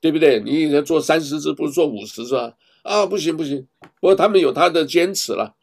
[0.00, 0.40] 对不对？
[0.40, 2.54] 你以前做三十只，不是做五十只啊？
[2.82, 3.66] 啊，不行不行，
[4.00, 5.54] 不过他们有他的坚持了。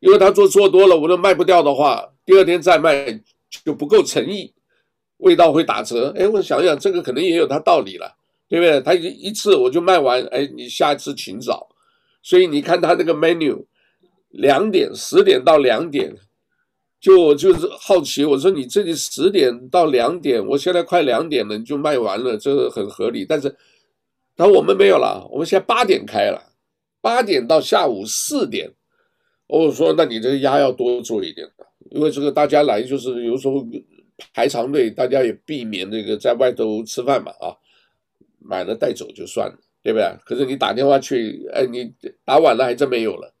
[0.00, 3.18] 因为他做做多了，我都卖不掉的话，第二天再卖
[3.64, 4.52] 就不够诚意，
[5.18, 6.12] 味道会打折。
[6.16, 8.16] 哎，我想想，这个可能也有他道理了，
[8.48, 8.80] 对不对？
[8.80, 11.68] 他一一次我就卖完，哎，你下一次请早。
[12.22, 13.66] 所以你看他那个 menu，
[14.30, 16.16] 两点十点到两点，
[16.98, 23.24] 就我就是好奇，我说你这里十点到两点，我现在快两点了，你就卖完了，这个很合理。
[23.24, 23.54] 但是
[24.36, 26.52] 他说我们没有了，我们现在八点开了，
[27.00, 28.72] 八点到下午四点。
[29.46, 31.46] 我说，那你这个鸭要多做一点，
[31.94, 33.64] 因为这个大家来就是有时候
[34.32, 37.54] 排长队，大家也避免那个在外头吃饭嘛啊，
[38.40, 40.12] 买了带走就算了，对不对？
[40.24, 41.92] 可是你打电话去，哎，你
[42.24, 43.32] 打晚了还真没有了，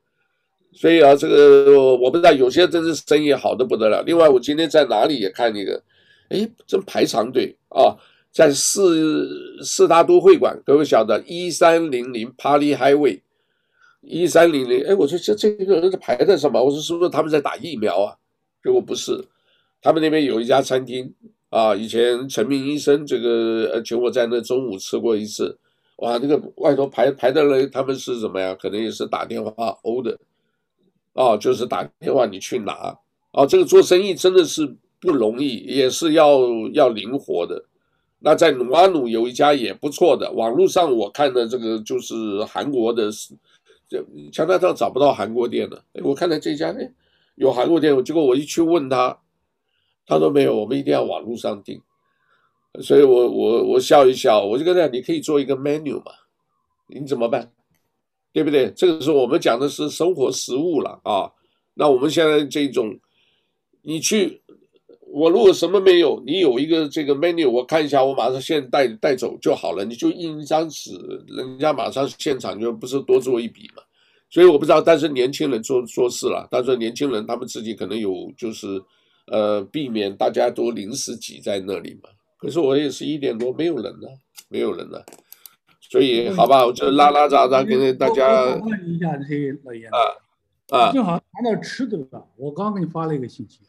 [0.72, 4.04] 所以啊，这个我不知道，有些真是生意好的不得了。
[4.06, 5.82] 另外，我今天在哪里也看那个，
[6.28, 7.98] 哎，这排长队啊，
[8.30, 13.20] 在四四大都会馆，各位晓得一三零零 Party Highway。
[14.06, 16.62] 一三零零，哎，我说这这个人是排的什么？
[16.62, 18.14] 我说是不是他们在打疫苗啊？
[18.64, 19.22] 结果不是，
[19.82, 21.12] 他们那边有一家餐厅
[21.50, 25.58] 啊，以前陈明医生这个呃请我在那中午吃过一次，
[25.96, 28.56] 哇，那个外头排排的人他们是什么呀？
[28.58, 30.18] 可能也是打电话欧的，
[31.12, 32.98] 啊，就是打电话你去拿，
[33.32, 36.40] 啊，这个做生意真的是不容易，也是要
[36.72, 37.62] 要灵活的。
[38.20, 43.10] 那在努阿努有一家也不错的，网络上我看的这个就是韩国的。
[43.86, 46.90] 这加拿大找不到韩国店了，我看到这家哎
[47.34, 49.18] 有韩国店，结果我一去问他，
[50.06, 51.80] 他说没有，我们一定要网络上订。
[52.82, 56.12] 所以我我我笑一笑，我就跟他讲，你可以做一个 menu 嘛，
[56.88, 57.52] 你怎么办？
[58.32, 58.70] 对不对？
[58.70, 61.30] 这个时候我们讲的是生活食物了啊。
[61.74, 62.98] 那我们现在这种，
[63.82, 64.42] 你去。
[65.16, 69.84] 我如果什么没有，你有一个这个 menu，我看一下，我马上现带带走就好了。
[69.84, 70.90] 你就印一张纸，
[71.28, 73.83] 人家马上现场就不是多做一笔嘛。
[74.34, 78.82] 所以我不知道，但是年轻人做做事了，但是年轻人他们自己可能有就是
[79.28, 82.10] 呃避免大家都临时挤在那里嘛。
[82.36, 84.08] 可是我也是一点多没有人了，
[84.48, 85.06] 没有人了。
[85.80, 89.98] 所以好吧，我就拉拉杂杂跟大家问一下这些老爷啊
[90.70, 93.60] 啊，正好谈到吃的了，我刚给你发了一个信息。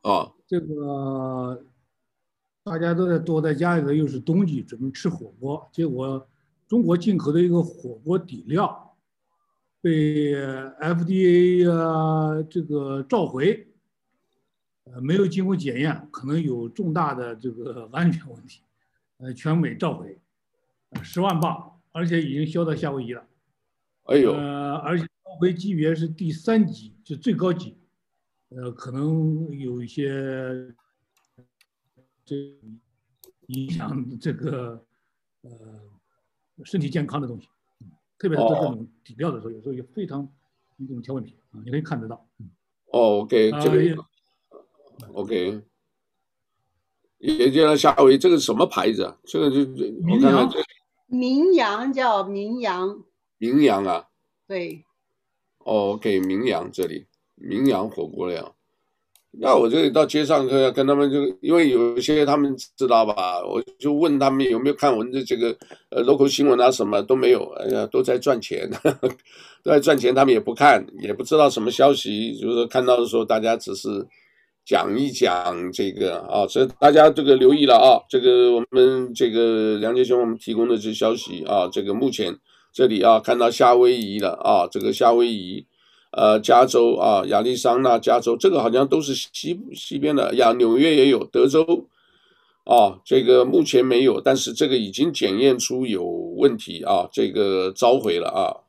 [0.00, 1.62] 啊，这个
[2.64, 6.26] 大家都在躲在家里头，又是冬季，准备吃火锅，结果
[6.66, 8.87] 中国进口的一个火锅底料
[9.80, 13.68] 被 FDA 啊这个召回，
[14.84, 18.62] 呃，没有经过检验，可能有重大的这个 安全问题。
[19.18, 20.20] 呃，全美召回，
[21.02, 23.26] 十万磅，而且已经销到夏威夷了。
[24.04, 27.76] 哎呦，呃，而且召回级别是第三级，就最高级，
[28.50, 30.72] 呃，可能有一些
[32.24, 32.36] 这
[33.48, 34.84] 影响这个
[35.42, 35.50] 呃
[36.64, 37.48] 身体健康的东西，
[38.18, 40.28] 特别是在这种底料的时候，有时候也非常
[40.76, 42.28] 一种挑问题啊，你可以看得到。
[42.92, 44.04] 哦，OK，这个
[45.12, 45.62] ，OK。
[47.18, 49.18] 也叫夏威夷，这个什么牌子啊？
[49.24, 50.58] 这个就我看看这
[51.06, 53.04] 名扬叫名扬，
[53.38, 54.08] 名扬啊，
[54.46, 54.84] 对，
[55.58, 58.54] 哦，OK，名扬这里名扬火锅料，
[59.40, 65.56] 那我这里到街上跟跟他们就，因为有些他们知道吧，我就问他们有没有看我们的这个
[65.90, 69.08] 呃 local 新闻啊，什么都没有，哎呀，都在赚钱，呵 呵
[69.62, 74.06] 都在赚钱，他们也不看，也不知道什么消息，就是说看到的时候，大家只是。
[74.68, 82.36] 讲一讲这个啊，所以大家这个留意了啊，这个我们这个梁杰兄我们提供的这消息啊，这个目前
[82.70, 85.66] 这里啊看到夏威夷了啊，这个夏威夷，
[86.10, 91.86] 呃，加州啊，亚利桑那加州，这个好像都是西西边的呀，纽约也有，德州
[92.64, 98.64] 啊，这个目前没有，但是这个已经检验出有问题啊，这个召回了啊。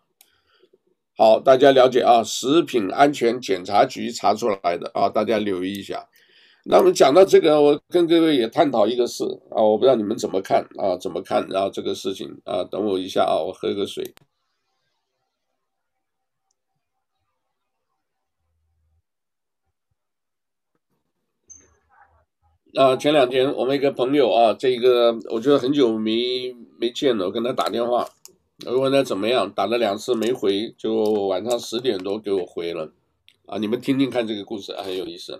[1.17, 6.07] 好，大家了解啊，食品安全检查局查出来的啊，大家留意一下。
[6.65, 11.47] 那么讲到这个，我跟各位也探讨一个事啊，我不知道你们怎么看啊，怎么看？
[11.49, 14.13] 然后这个事情啊，等我一下啊，我喝个水。
[22.75, 28.07] 啊，前两天我们一个朋友啊，这个我觉得很久没没见了，我跟他打电话。
[28.65, 30.93] 我问他怎么样，打了两次没回，就
[31.27, 32.91] 晚上十点多给我回了，
[33.45, 35.39] 啊，你们听听看这个故事很有意思。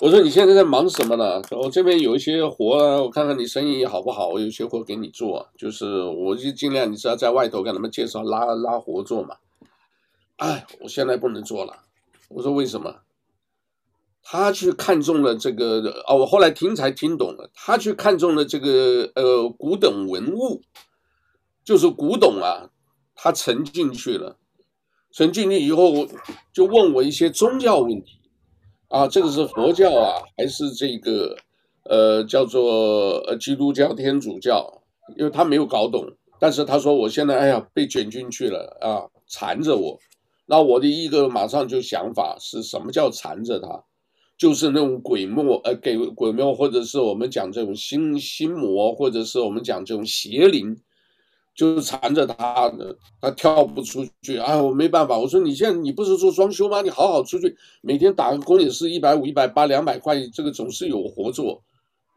[0.00, 1.40] 我说你现在在忙什么呢？
[1.52, 9.36] 我这边有一些活，我看看你生意好不好，我有些活给你做，就是我就尽量你知道在外头给他们介绍拉拉活做嘛。
[10.36, 11.84] 哎，我现在不能做了。
[12.28, 12.96] 我说为什么？
[14.22, 20.62] 他去看中了这个哦，我后来听才听懂了，他去看中了这个呃古董文物。
[21.64, 22.70] 就是古董啊，
[23.14, 24.36] 他沉进去了，
[25.12, 26.08] 沉进去以后
[26.52, 28.18] 就问我一些宗教问题，
[28.88, 31.36] 啊，这个是佛教啊，还是这个
[31.84, 34.82] 呃叫做呃基督教、天主教？
[35.16, 36.04] 因为他没有搞懂，
[36.40, 39.96] 但是他说我现在哎呀被卷进去了啊，缠着我。
[40.46, 43.84] 那我的一个马上就想法是什么叫缠着他？
[44.42, 50.76] 就是那种鬼魔呃给鬼魔，或者是我们讲这种心心魔，或者是我们讲这种邪灵。
[51.54, 54.38] 就缠着他的，他跳不出去。
[54.38, 55.16] 哎，我没办法。
[55.16, 56.82] 我说你现在你不是做装修吗？
[56.82, 61.62] 你好好出去，每天打个工也是一百五、一百八、两百块，这个总是有活做。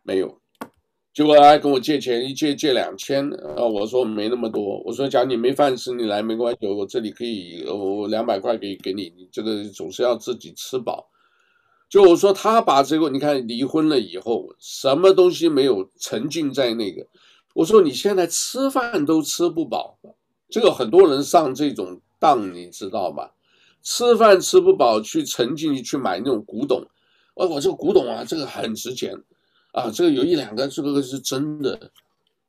[0.02, 0.36] 没有，
[1.14, 3.30] 结果还跟我借钱，一借借两千。
[3.56, 4.82] 啊，我说没那么多。
[4.84, 9.14] 我说，假如你没饭吃，你来没关系，我这里可以，我两百块可以给你。
[9.16, 11.06] 你这个总是要自己吃饱。
[11.88, 17.08] 就我说他把这个，你看离婚了以后，什么东西没有沉浸在那个。
[17.54, 19.98] 我说你现在吃饭都吃不饱，
[20.50, 23.30] 这个很多人上这种当，你知道吗？
[23.82, 26.82] 吃饭吃不饱，去沉浸去买那种古董，
[27.36, 29.16] 哦，我这个古董啊，这个很值钱，
[29.72, 31.92] 啊，这个有一两个，这个是真的。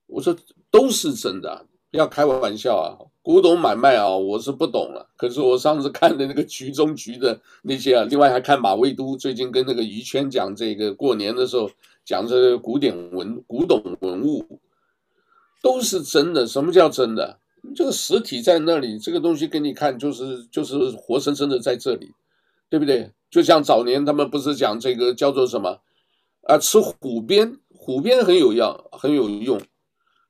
[0.07, 0.35] 我说
[0.70, 2.96] 都是真的，不要开玩笑啊！
[3.27, 5.05] 古董买卖啊，我是不懂了。
[5.17, 11.69] 可是我上次看的那个局中局的那些啊，另外还看马未都最近跟那个于谦讲这个过年的时候
[12.05, 14.61] 讲这个古典文古董文物。
[15.61, 17.41] 都是真的，什么叫真的？
[17.75, 22.12] 这个实体在那里，这个东西给你看，就是就是活生生的在这里，
[22.69, 23.11] 对不对？
[23.29, 25.81] 就像早年他们不是讲这个叫做什么
[26.43, 26.57] 啊？
[26.59, 29.61] 吃虎鞭，虎鞭很有药，很有用。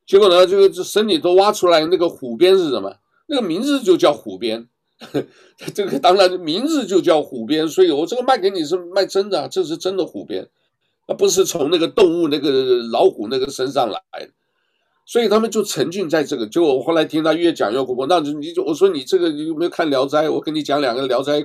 [0.07, 2.95] 结果呢，这个这身体都挖出来，那个虎鞭是什么？
[3.27, 4.69] 那个名字就叫虎鞭，
[5.75, 10.49] 这个当然名字就叫虎鞭，所以我这个卖给你是卖真的，这是真的虎鞭，
[11.07, 14.31] 啊，不是从那个动物那个老虎那个身上来的。
[15.09, 18.07] 所以他们就沉浸在这个，就我后来听他越讲越恐怖。
[18.07, 20.27] 那你就我说你这个你有没有看《聊斋》？
[20.33, 21.41] 我跟你讲两个《聊斋》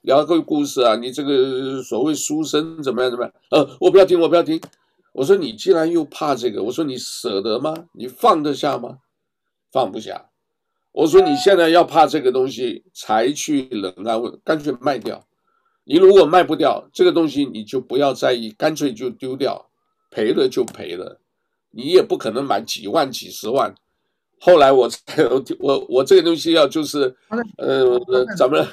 [0.00, 0.96] 聊个故事啊。
[0.96, 3.32] 你这个所谓书生怎么样怎么样？
[3.50, 4.58] 呃，我不要听，我不要听。
[5.14, 7.86] 我说你既然又怕这个，我说你舍得吗？
[7.92, 8.98] 你放得下吗？
[9.70, 10.30] 放不下。
[10.90, 15.24] 我说你现在要怕这个东西，才去冷安问，干脆卖掉。
[15.84, 19.70] 你如果卖不掉这个东西，你就不要在意，干脆就丢掉，
[20.10, 21.20] 赔了就赔了。
[21.70, 23.74] 你也不可能买几万几十万，
[24.40, 24.88] 后来我
[25.30, 27.16] 我我我这个东西要就是，
[27.58, 28.00] 呃，
[28.36, 28.66] 咱们，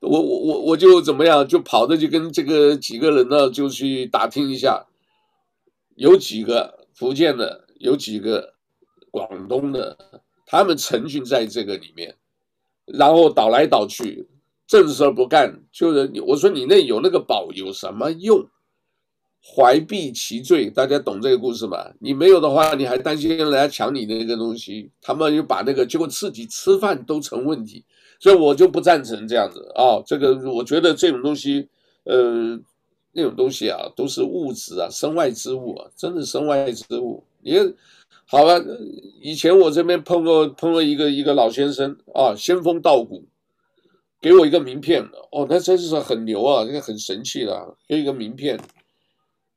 [0.00, 4.84] 我我我我就怎么样，就跑着就跟这个几个人呢就去打听一下，
[6.02, 8.54] 有几个福建的，有几个
[9.12, 9.96] 广东的，
[10.44, 12.16] 他们沉浸在这个里面，
[12.86, 14.26] 然后倒来倒去，
[14.66, 18.44] 正事儿不干，就是我说你那有那个宝有什么用？
[19.44, 21.92] 怀璧其罪，大家懂这个故事吗？
[22.00, 27.84] 你没有的话，你还担心人家抢你那个东西，他们又把那个结果自己吃饭都成问题，
[28.18, 31.68] 所以我就不赞成这样子啊、这个我觉得这种东西，
[32.04, 32.58] 呃，
[33.12, 37.22] 那种东西啊，都是物质啊，身外之物啊，真的身外之物。
[37.40, 37.56] 你
[38.26, 38.58] 好吧，
[39.20, 43.24] 以前我这边碰过碰过一个一个老先生啊，仙风道骨，
[44.20, 48.58] 给我一个名片，哦，那真是很牛啊，那个很神气的、啊，给一个名片。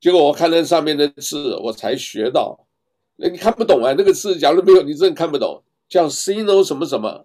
[0.01, 2.67] 结果我看那上面的字，我才学到，
[3.15, 3.95] 那你看不懂啊？
[3.97, 5.61] 那个字假如没有，你真的看不懂。
[5.87, 7.23] 叫 Sino 什么什么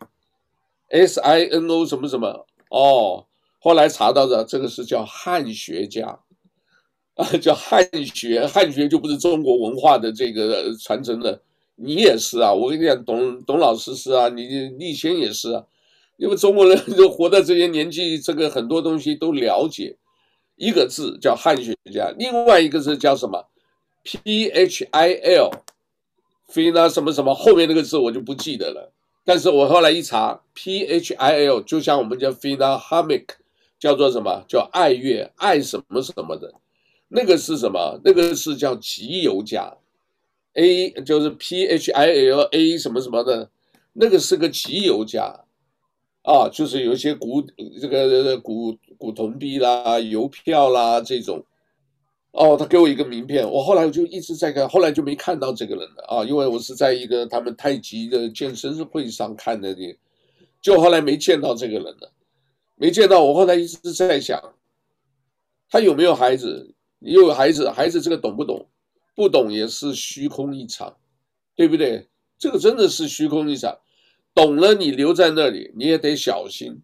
[0.91, 2.47] ，S I N O 什么什么。
[2.69, 3.27] 哦，
[3.61, 6.19] 后来查到的这个是叫汉学家，
[7.15, 11.41] 啊， 叫汉学，汉学就不是中国文化的这个传承的。
[11.77, 14.47] 你也是啊，我跟你讲，董董老师是啊，你
[14.79, 15.65] 立先也是啊，
[16.17, 19.97] 因为中国人就活到这些年纪，这个很多东西都了解。
[20.57, 23.47] 一个字叫汉学家，另外一个字叫什么
[24.03, 28.93] ？P H I L，Phil 什么什么，后面那个字我就不记得了。
[29.25, 33.25] 但是我后来一查，P H I L 就像我们叫 Philharmonic，
[33.81, 34.45] 叫做什么？
[34.47, 36.55] 叫爱乐，爱什么什么的。
[37.09, 38.01] 那个是什么？
[38.05, 39.77] 那个是叫集邮家
[40.53, 43.51] ，A 就是 P H I L A 什么什么的，
[43.95, 45.45] 那个是个集邮家。
[46.23, 47.43] 啊，就是有一些古
[47.81, 51.43] 这个古古铜币啦、邮票啦这种，
[52.33, 59.75] 哦，他给我一个名片，我后来我就一直在看，后来就没看到这个人了啊，因为我是在一个他们太极的健身会上看的，
[60.61, 62.13] 就后来没见到这个人了，
[62.81, 64.43] 没见到，我后来一直在想，
[65.69, 66.75] 他有没有孩子？
[66.99, 68.69] 你有孩子，孩子这个懂不懂？
[69.15, 70.97] 不懂也是虚空一场，
[71.55, 72.09] 对不对？
[72.39, 73.77] 这个真的是虚空一场。
[74.35, 76.81] 懂了，你留在那里，你也得小心，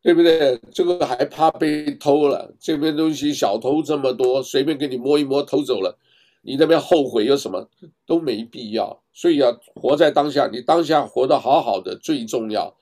[0.00, 0.58] 对不对？
[0.72, 5.98] 这个还怕被偷了，这边东西小偷这么多，随便给你摸一摸偷走了，
[6.40, 7.68] 你那边后悔有什么
[8.06, 9.02] 都没必要。
[9.12, 12.74] 所以要活在当下，你当下活得好好的最重要，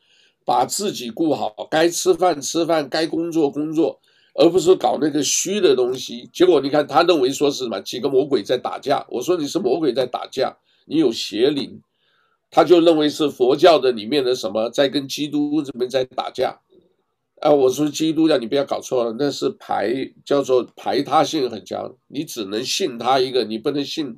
[0.47, 4.01] 把自己顾好，该吃饭吃饭，该工作工作，
[4.35, 6.31] 而不是搞那个虚的东西。
[6.33, 7.79] 结果你看，他认为说是什么？
[7.81, 11.83] 几个魔鬼在打架，我说你是魔鬼在打架，你有邪灵。
[12.49, 16.61] 他就认为是佛教的里面的什么在跟基督这边在打架，
[17.41, 19.93] 啊，我说基督教你不要搞错了，那是排
[20.25, 24.17] 叫做排他性很强，你只能信他一个，你不能信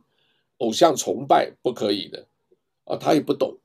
[0.59, 2.27] 偶像崇拜，不可以的，
[2.85, 3.57] 啊，他也不懂，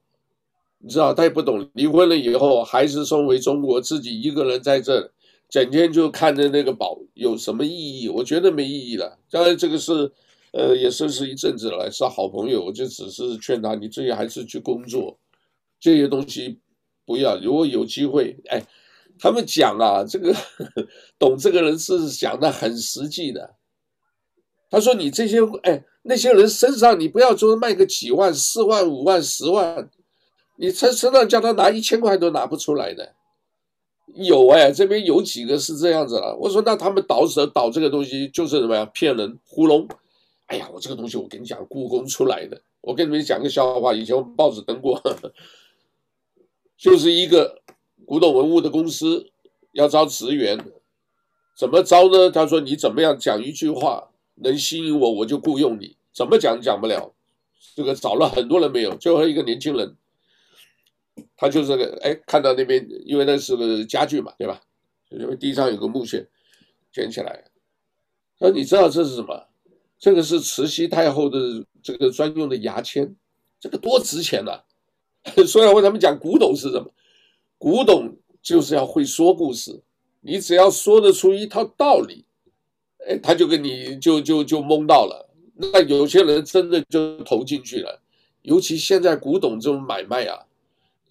[0.84, 5.12] 你知道他也不懂，离婚了以后孩子送回中国，自己一个人在这，
[5.50, 8.10] 整天就看着那个宝有什么意义？
[8.10, 10.12] 我觉得没意义了，当然这个是。
[10.56, 12.64] 呃，也认识一阵子了，是好朋友。
[12.64, 15.18] 我就只是劝他，你自己还是去工作，
[15.80, 16.60] 这些东西
[17.08, 17.40] 不要。
[17.40, 18.62] 如果有机会，哎，
[19.18, 20.32] 他们讲啊，这个
[21.18, 23.56] 懂这个人是讲的很实际的。
[24.70, 29.90] 他说你这些，哎，那些人身上你不要说卖个几万、四万、五万、十万，
[30.56, 33.14] 你身身上叫他拿一千块都拿不出来的。
[34.16, 36.36] 有哎，这边有几个是这样子了。
[36.40, 38.86] 我说那他们倒手倒这个东西就是什么呀？
[38.94, 39.88] 骗人糊弄。
[40.48, 42.62] 哎呀，我这个东西我跟你讲，故宫出来的。
[42.82, 45.34] 我跟你们讲个笑话，以前我报纸登过，呵呵，
[46.78, 47.62] 就是一个
[48.06, 49.32] 古董文物的公司
[49.72, 50.60] 要招职员，
[51.58, 52.30] 怎么招呢？
[52.30, 55.96] 他说你怎么样讲一句话能吸引我，我就雇佣你。
[56.14, 57.14] 怎么讲讲不了，
[57.74, 59.96] 这个找了很多人没有，最后一个年轻人，
[61.44, 64.62] 他就是这个，哎，看到那边，因为那是个家具嘛，对吧？
[65.10, 66.26] 因为地上有个木屑，
[66.90, 67.44] 捡起来，
[68.40, 69.46] 他说你知道这是什么？
[70.00, 71.38] 这个是慈禧太后的
[71.82, 73.14] 这个专用的牙签，
[73.60, 74.64] 这个多值钱呐、
[75.46, 76.90] 所以我跟他们讲，古董是什么？
[77.58, 79.84] 古董就是要会说故事，
[80.22, 82.24] 你只要说得出一套道理，
[83.06, 85.30] 哎，他就跟你就就就蒙到了。
[85.56, 88.02] 那有些人真的就投进去了，
[88.44, 90.46] 尤其现在古董这种买卖啊，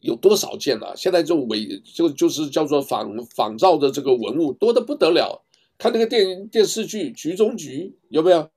[0.03, 0.93] 有多少件啊？
[0.95, 5.43] 现在这种伪就就是叫做仿仿造的这个文物多的不得了。
[5.79, 8.49] 看那个电电视剧《局中局》有没有？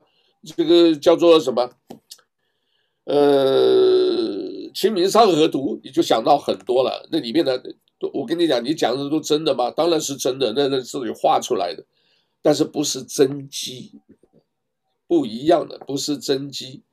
[0.55, 1.67] 这个叫做什么？
[3.05, 7.07] 呃，《清明上河图》，你就想到很多了。
[7.11, 7.59] 那里面的，
[8.13, 9.71] 我跟你讲，你讲的都真的吗？
[9.71, 11.83] 当然是真的，那那是你画出来的，
[12.43, 13.93] 但是不是真迹，
[15.07, 16.83] 不一样的，不是真迹。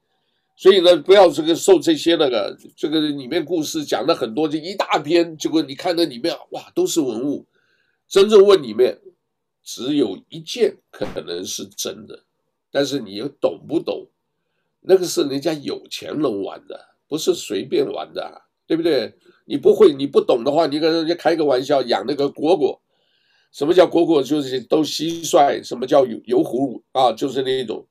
[0.62, 7.44] 所以呢，不要这个受这些那个，这个里面故事讲的很多，就一大篇，结果你看那里面，哇，都是文物。
[8.06, 8.96] 真正问里面，
[9.64, 12.22] 只有一件可能是真的。
[12.70, 14.06] 但是你又懂不懂？
[14.82, 19.12] 那个是人家有钱人玩的，不是随便玩的，对不对？
[19.46, 22.78] 你不会，你不懂的话，你跟人家开个玩笑，养那个蝈蝈，
[23.50, 24.22] 什么叫蝈蝈？
[24.22, 27.10] 就是都蟋蟀，什么叫油油葫芦啊？
[27.10, 27.84] 就是那一种。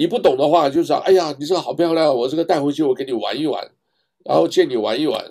[0.00, 3.70] 你不懂的话，就说：“哎呀，你这个好漂亮，我这个带回去，我给你玩一玩，
[4.24, 5.22] 然后借你玩一玩。”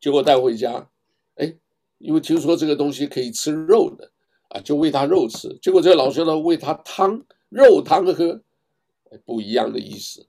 [0.00, 0.88] 结果带回家，
[1.34, 1.54] 哎，
[1.98, 4.10] 因为听说这个东西可以吃肉的
[4.48, 5.58] 啊，就喂他肉吃。
[5.60, 8.40] 结果这个老师呢，喂他汤，肉汤喝，
[9.26, 10.26] 不一样的意思。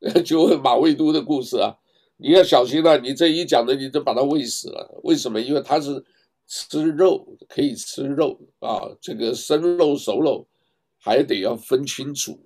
[0.26, 1.76] 就问马未都的故事啊，
[2.16, 5.00] 你要小心了，你这一讲的，你就把他喂死了。
[5.04, 5.40] 为什么？
[5.40, 6.04] 因为他是
[6.48, 10.44] 吃肉，可以吃肉啊，这个生肉熟肉。
[11.08, 12.38] 还得要分清楚，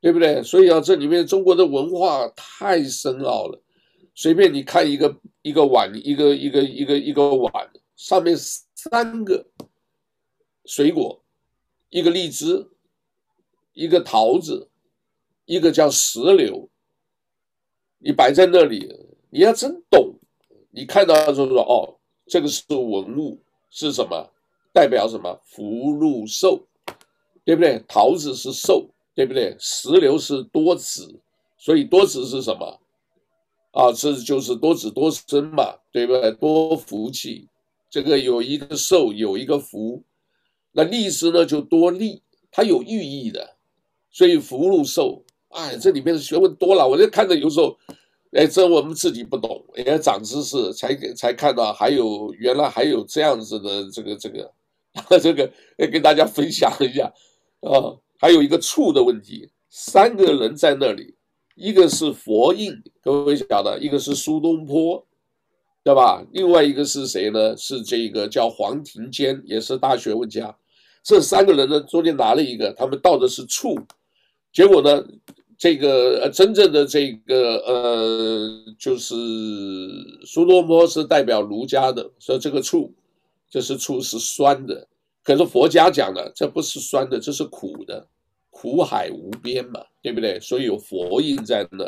[0.00, 0.42] 对不对？
[0.42, 3.62] 所以啊，这里面中国的文化太深奥了。
[4.14, 8.34] 随便你看一个一个碗，一个一个一个一个碗，上面
[8.74, 9.46] 三个
[10.64, 11.22] 水果，
[11.90, 12.66] 一个荔枝，
[13.74, 14.70] 一个桃子，
[15.44, 16.70] 一个叫石榴。
[17.98, 18.90] 你摆在那里，
[19.28, 20.18] 你要真懂，
[20.70, 24.32] 你看到就说哦，这个是文物，是什么？
[24.72, 25.40] 代表什么？
[25.44, 26.66] 福禄寿。
[27.46, 27.80] 对不对？
[27.86, 29.54] 桃子是寿，对不对？
[29.60, 31.20] 石榴是多子，
[31.56, 32.80] 所以多子是什么？
[33.70, 36.32] 啊，这就是多子多孙嘛，对不对？
[36.32, 37.46] 多福气，
[37.88, 40.02] 这个有一个寿，有一个福。
[40.72, 42.20] 那荔枝呢，就多利，
[42.50, 43.54] 它有寓意的，
[44.10, 45.22] 所以福禄寿。
[45.50, 47.78] 哎，这里面的学问多了，我就看着有时候，
[48.32, 54.52] 哎，这我们自己不懂，哎，长知识才才看到，还有原来还有这样子的这个这个，
[55.20, 57.12] 这个要跟大家分享一下。
[57.66, 61.14] 啊，还有一个处的问题，三个人在那里，
[61.56, 65.04] 一个是佛印，各位晓得，一个是苏东坡，
[65.82, 66.24] 对吧？
[66.32, 67.56] 另外一个是谁呢？
[67.56, 70.56] 是这个叫黄庭坚，也是大学问家。
[71.02, 73.76] 这三个人呢，中间拿了一个，他们到的是处，
[74.52, 75.04] 结果呢，
[75.56, 79.14] 这个呃，真正的这个呃，就是
[80.24, 82.92] 苏东坡是代表儒家的，所以这个处，
[83.48, 84.86] 就是处是酸的。
[85.26, 88.06] 可是佛家讲的，这不是酸的，这是苦的，
[88.48, 90.38] 苦海无边嘛，对不对？
[90.38, 91.84] 所以有佛印在那。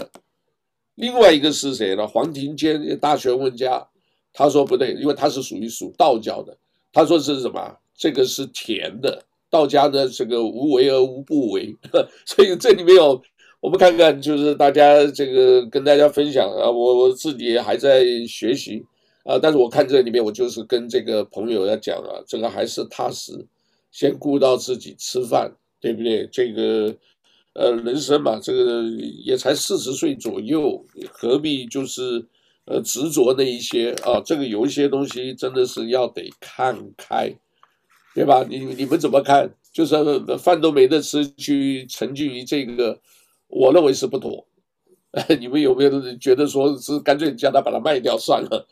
[0.96, 2.04] 另外一个是谁呢？
[2.04, 3.86] 黄庭坚，大学问家，
[4.32, 6.58] 他说不对，因为他是属于属道教的，
[6.92, 7.76] 他说是什么？
[7.94, 11.72] 这个是甜的，道家的这个无为而无不为，
[12.26, 13.22] 所以这里面有，
[13.60, 18.84] 我们看看，就是大家这个跟大家分享啊，我我自己还在学习。
[19.28, 19.38] 啊！
[19.38, 23.46] 但是我看这里面，我就是跟这个朋友要讲啊，这个还是踏实，
[23.92, 26.26] 先顾到自己吃饭，对不对？
[26.32, 26.96] 这个，
[27.52, 28.84] 呃，人生嘛，这个
[29.22, 32.26] 也才四十岁左右，何必就是
[32.64, 34.18] 呃执着那一些啊？
[34.24, 37.30] 这个有一些东西真的是要得看开，
[38.14, 38.46] 对吧？
[38.48, 39.54] 你你们怎么看？
[39.70, 39.94] 就是
[40.38, 42.98] 饭都没得吃，去沉浸于这个，
[43.48, 44.46] 我认为是不妥。
[45.38, 48.66] 你们有没有觉得说是干脆叫他把它卖掉算了？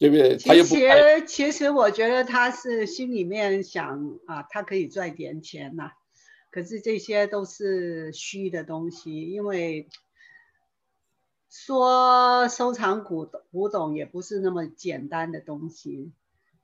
[0.00, 0.38] 对不对？
[0.38, 5.92] 其实，其实我觉得他是心里面想啊，他可以赚点钱呐、啊。
[6.50, 9.90] 可是这些都是虚的东西，因为
[11.50, 16.10] 说收藏古古董也不是那么简单的东西。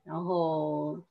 [0.02, 1.02] 然后，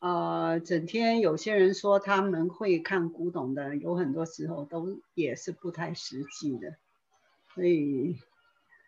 [0.00, 6.76] 呃，整天有些人说他们会看古董的，有很多时候都也是不太实际的，
[7.54, 8.18] 所以。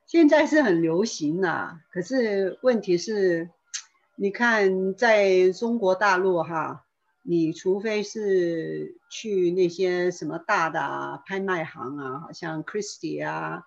[0.06, 3.50] 现在是很流行呐、啊，可是问题是，
[4.14, 6.86] 你看在中国大陆哈，
[7.24, 13.64] 你除非是去那些什么大的拍卖行啊，好像 Christie 啊，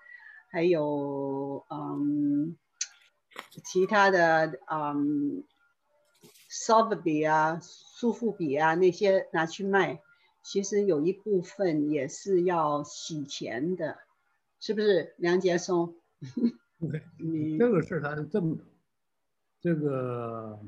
[0.50, 2.56] 还有嗯
[3.66, 5.44] 其他的嗯
[6.50, 10.00] Sotheby 啊、苏富比啊那些拿去卖，
[10.42, 13.98] 其实有一部分也是要洗钱的，
[14.62, 15.96] 是不是梁杰松？
[16.80, 18.64] 对，你这个事儿他是这么着，
[19.62, 20.60] 这个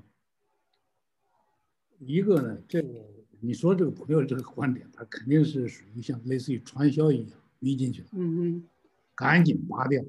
[1.99, 2.89] 一个呢，这个
[3.39, 8.07] 你说这个朋友这个观点，他肯定是属于像类似于传销一样迷进去了。
[8.11, 8.63] 嗯嗯，
[9.15, 10.03] 赶紧拔掉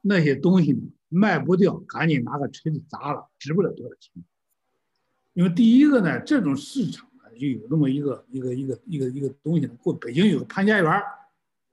[0.00, 4.22] 那些东西呢，卖不掉，赶紧拿个锤子砸了，值不了多少钱。
[5.34, 11.02] 因为第一个呢，这种市场呢，就有那么一个一个一个一个一个东西呢，过北京有个潘家园，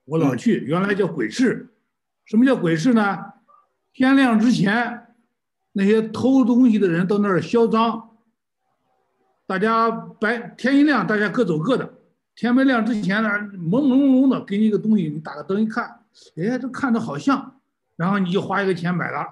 [0.05, 1.67] 我老去，原来叫鬼市。
[2.29, 3.17] 什么叫鬼市呢？
[3.91, 5.15] 天亮之前，
[5.71, 8.07] 那些偷东西的人到那儿销赃。
[9.47, 11.91] 大家白天一亮，大家各走各的。
[12.35, 16.01] 天没亮之前呢，朦朦胧胧的给你一个东西，你打个灯一看，
[16.37, 17.59] 哎，这看着好像，
[17.95, 19.25] 然后你就花一个钱买了，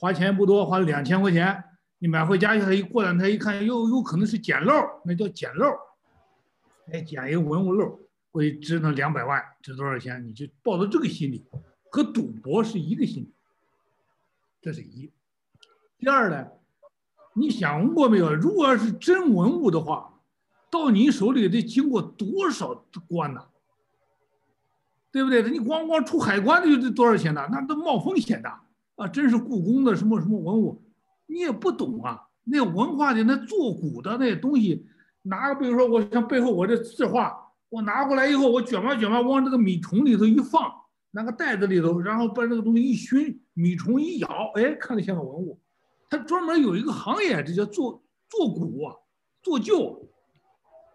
[0.00, 1.62] 花钱不多，花了两千块钱，
[2.00, 4.74] 你买回家以后一过两天一看，又有可能是捡漏，
[5.04, 5.68] 那叫捡漏，
[6.92, 8.00] 哎，捡一个文物漏。
[8.32, 10.26] 估计值那两百万，值多少钱？
[10.26, 11.46] 你就抱着这个心理，
[11.90, 13.32] 和赌博是一个心理。
[14.62, 15.10] 这是一。
[15.98, 16.46] 第二呢，
[17.34, 18.34] 你想过没有？
[18.34, 20.14] 如果要是真文物的话，
[20.70, 22.74] 到你手里得经过多少
[23.08, 23.44] 关呐？
[25.12, 25.42] 对不对？
[25.50, 27.46] 你光光出海关的就得多少钱呢？
[27.50, 28.48] 那都冒风险的
[28.94, 29.08] 啊！
[29.08, 30.80] 真是故宫的什么什么文物，
[31.26, 32.28] 你也不懂啊。
[32.44, 34.86] 那文化的那做古的那些东西，
[35.22, 40.72] 拿个比如说，我像背后我这字画，我拿过来以后，我卷吧卷吧，往这个米虫里头一放，
[41.10, 45.60] 那个袋子里头，然后把这个东西一熏，米虫一咬，哎，看着像个文物。
[46.08, 48.96] 他专门有一个行业，这叫做做古啊，
[49.42, 50.08] 做旧，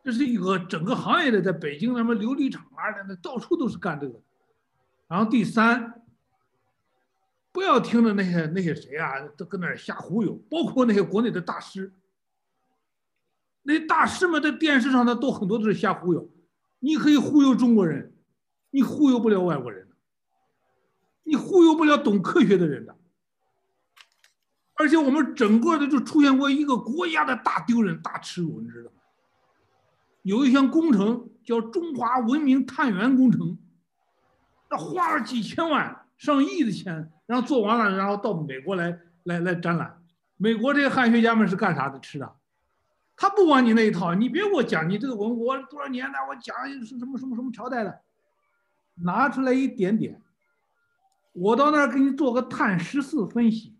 [0.03, 4.21] 这是一个整个行业的，在北京什么琉璃厂啊，那到处都是干这个。
[5.07, 6.01] 然后第三，
[7.51, 11.93] 不要听着那些那些谁啊，都搁那瞎忽悠，包括那些国内的大师，
[13.63, 16.29] 那大师们在电视上呢，都很多都是瞎忽悠。
[16.79, 18.13] 你可以忽悠中国人，
[18.69, 19.84] 你忽悠不了外国人，
[21.25, 22.95] 你忽悠不了懂科学的人的。
[24.75, 28.97] 而且我们整个的就出现过一个国家的大丢人、大耻辱，你知道吗？
[30.21, 33.57] 有一项工程叫中华文明探源工程，
[34.69, 40.01] 那花了几千万、上亿的钱，然后做完了，然后到美国来来来展览。
[40.37, 41.99] 美国这些汉学家们是干啥的？
[41.99, 42.35] 吃的？
[43.15, 48.01] 他不管你那一套，你别给我讲你这个文物多少年代，我讲是什么什么什么朝代的，
[48.95, 50.21] 拿出来一点点，
[51.35, 53.75] 我到那儿给你做个碳十四分析。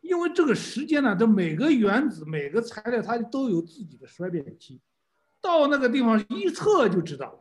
[0.00, 4.78] 因为这个时间呢，这每个原子、每个材料，它都有自己的衰变期，
[5.40, 7.40] 到那个地方一测就知道了。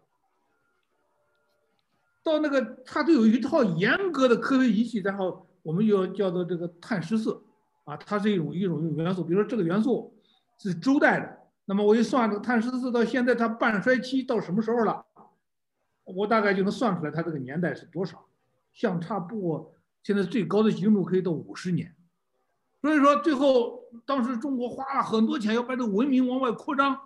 [2.24, 7.43] 到那个，它都有一套严格的科学仪器，然后我们又叫做这个碳十四，
[7.84, 9.26] 啊，它是一种一种元素。
[9.26, 10.15] 比如说这个元素
[10.57, 15.05] 是周代的，那么我一算这个碳十四到现在它半衰期到什么时候了，
[16.05, 18.26] 我大概就能算出来它这个年代是多少，
[18.74, 21.95] 相差不过现在最高的精度可以到五十年。
[22.82, 26.99] 所以说，最后当时中国花了很多钱要把这个文明往外扩张，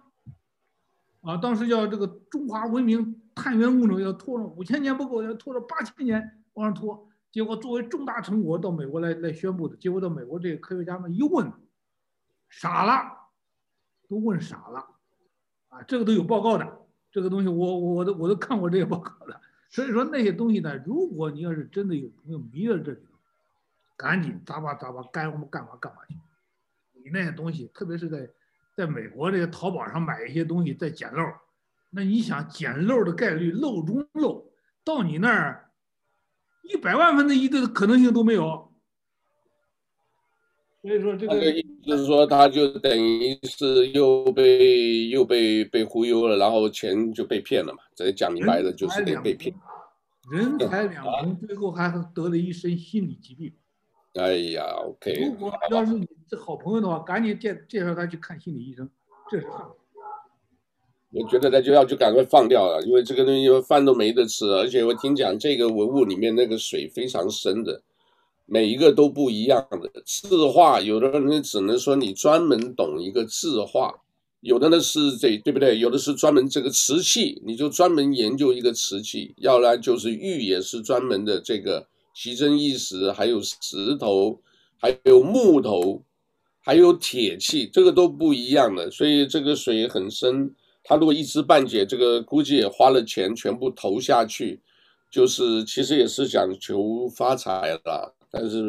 [1.21, 7.07] 啊，当时叫这个中华文明探源工程要拖了五千年不够，要拖了八千年往上拖。
[7.31, 11.51] 结果作为重大成果到美国来来宣布的，结果到美国这个科学家们一问，
[12.49, 13.11] 傻了，
[14.09, 14.79] 都问傻了，
[15.67, 16.79] 啊，这个都有报告的，
[17.11, 19.39] 这个东西我我都我都看过这些报告的。
[19.69, 23.17] 所以说那些东西呢，如果你要是真的有朋友迷了这里头。
[23.99, 26.13] 赶紧砸吧砸吧，该我们干嘛干嘛去。
[27.03, 28.29] 你那些东西，特别是在
[28.75, 31.23] 在美国这个淘宝上买一些东西再捡漏，
[31.89, 34.51] 那你想捡漏的概率漏中漏，
[34.83, 35.71] 到你那儿
[36.61, 38.71] 一百万分之一的可能性都没有。
[40.83, 41.33] 所以说这个，
[41.87, 47.79] 就是说，他就等于是又被又被被忽悠了，然后钱就被骗了嘛。
[47.95, 49.55] 这讲明白的就是得被骗，
[50.29, 53.53] 人财两空，最后还得了一身心理疾病。
[54.15, 55.13] 哎呀，OK。
[55.13, 58.89] 如果要是你这好朋友的话，赶紧介介绍他去看心理医生，
[59.31, 59.47] 这是。
[61.11, 67.81] 我觉得他就要就赶快放掉了，因为这个东西饭都没得吃，而且我听讲这个文物里面那个水非常深的，
[68.47, 73.93] 每一个都不一样的字画，有的人只能说你专门懂一个字画，
[74.39, 75.77] 有的呢是这对不对？
[75.77, 81.87] 有的是专门这个瓷器，你就专门研究一个瓷器，要不然就是玉也是专门的这个。
[82.19, 84.41] 奇珍异石，还有石头，
[84.81, 86.01] 还有木头，
[86.61, 90.55] 还有铁器，这个都不一样的，所以这个水很深。
[90.83, 94.59] 他如果一知半解，这个估计也花了钱全部投下去，
[95.11, 98.61] 就是其实也是想求发财的，但是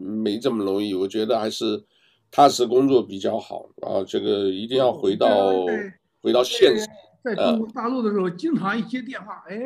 [0.00, 0.94] 没这么容易。
[0.94, 1.84] 我觉得还是
[2.30, 4.04] 踏实工作比较好啊。
[4.06, 5.52] 这个一定要回到
[6.20, 6.86] 回到现实。
[7.22, 9.56] 在中国大陆的时候，经常一接电话，哎，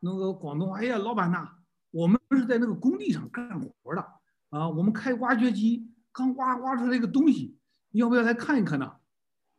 [0.00, 1.48] 那个广东话，哎呀，老板呐。
[1.90, 4.04] 我们是在那个工地上干活的
[4.50, 7.56] 啊，我们开挖掘机刚挖挖出来一个东西，
[7.92, 8.96] 要不要来看一看呢？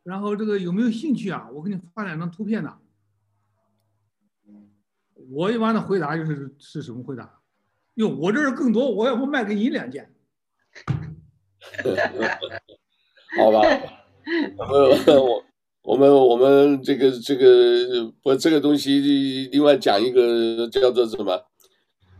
[0.02, 1.48] 然后这个有没有兴趣啊？
[1.52, 2.76] 我给你发两张图片呢。
[5.30, 7.40] 我一般的回答就是是什么回答？
[7.96, 10.10] 哟，我这儿更多，我要不卖给你两件？
[13.36, 13.60] 好吧，
[14.56, 15.44] 我
[15.82, 21.40] 我们我们这个这个不这个东西，另外讲一个叫做什么？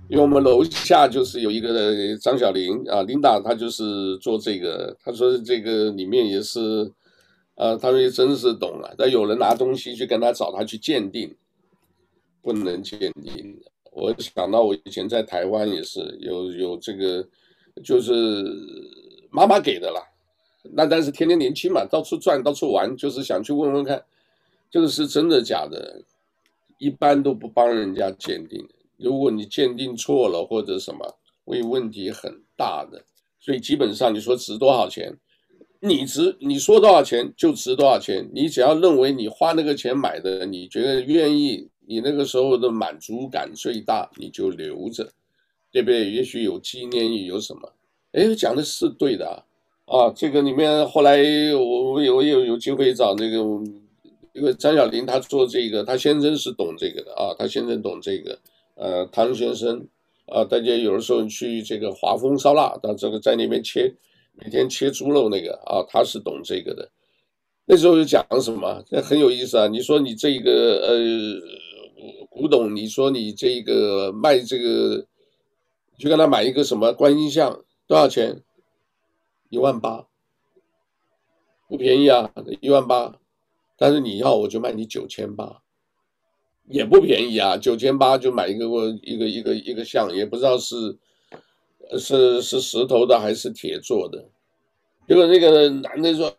[0.09, 6.93] 因为我们楼下就是有一个张小玲啊，琳达她就是做这个，她说这个里面也是，
[7.57, 8.95] 啊，他们也真是懂了。
[8.97, 11.37] 但有人拿东西去跟他找他去鉴定，
[12.41, 13.73] 不能鉴定的。
[13.97, 17.27] 我想到我以前在台湾也是有有这个，
[17.83, 18.13] 就是
[19.31, 20.01] 妈妈给的啦。
[20.63, 24.05] 那但是天天年轻嘛，到处转到处玩，就是想去问问看，
[24.71, 26.03] 这个是真的假的。
[26.79, 28.69] 一般都不帮人家鉴定。
[28.99, 31.17] 如果你鉴定错了或者什么，
[31.47, 33.03] 会问题很大的。
[33.41, 35.17] 所以基本上你说值多少钱，
[35.81, 38.29] 你值你说多少钱就值多少钱。
[38.35, 45.09] 你只要认为你花那个钱买的，你觉得愿意，你那个时候的满足感最大，你就留着，
[45.71, 46.11] 对不对？
[46.11, 47.73] 也许有纪念意义，有什么？
[48.13, 49.45] 哎，讲的是对的啊。
[49.87, 51.23] 啊，这个里面后来
[51.55, 53.37] 我我有有有机会找那个，
[54.33, 58.37] 因为张小林他做这个，他先生是懂这个的啊，他先生懂这个，
[58.75, 59.87] 呃，汤先生
[60.27, 63.95] 啊，大家有的时候去这个华丰烧腊，到这个在那边切，
[64.35, 66.91] 每天切猪肉那个啊，他是懂这个的。
[67.67, 69.69] 那时候就讲什么，这很有意思啊。
[69.69, 70.99] 你说你这个呃
[72.37, 75.07] 古董，你说你这个卖这个，
[75.97, 78.43] 去跟他买一个什么观音像，多少钱？
[79.49, 80.07] 一万八，
[81.67, 82.31] 不便宜啊，
[82.61, 83.19] 一万八，
[83.79, 85.63] 但是你要我就卖你九千八，
[86.69, 90.99] 也不便宜啊，九千八就买一个我一个一个一个像，也不知道是
[91.99, 94.29] 是是石头的还是铁做的。
[95.09, 96.31] 结果那个男的说：“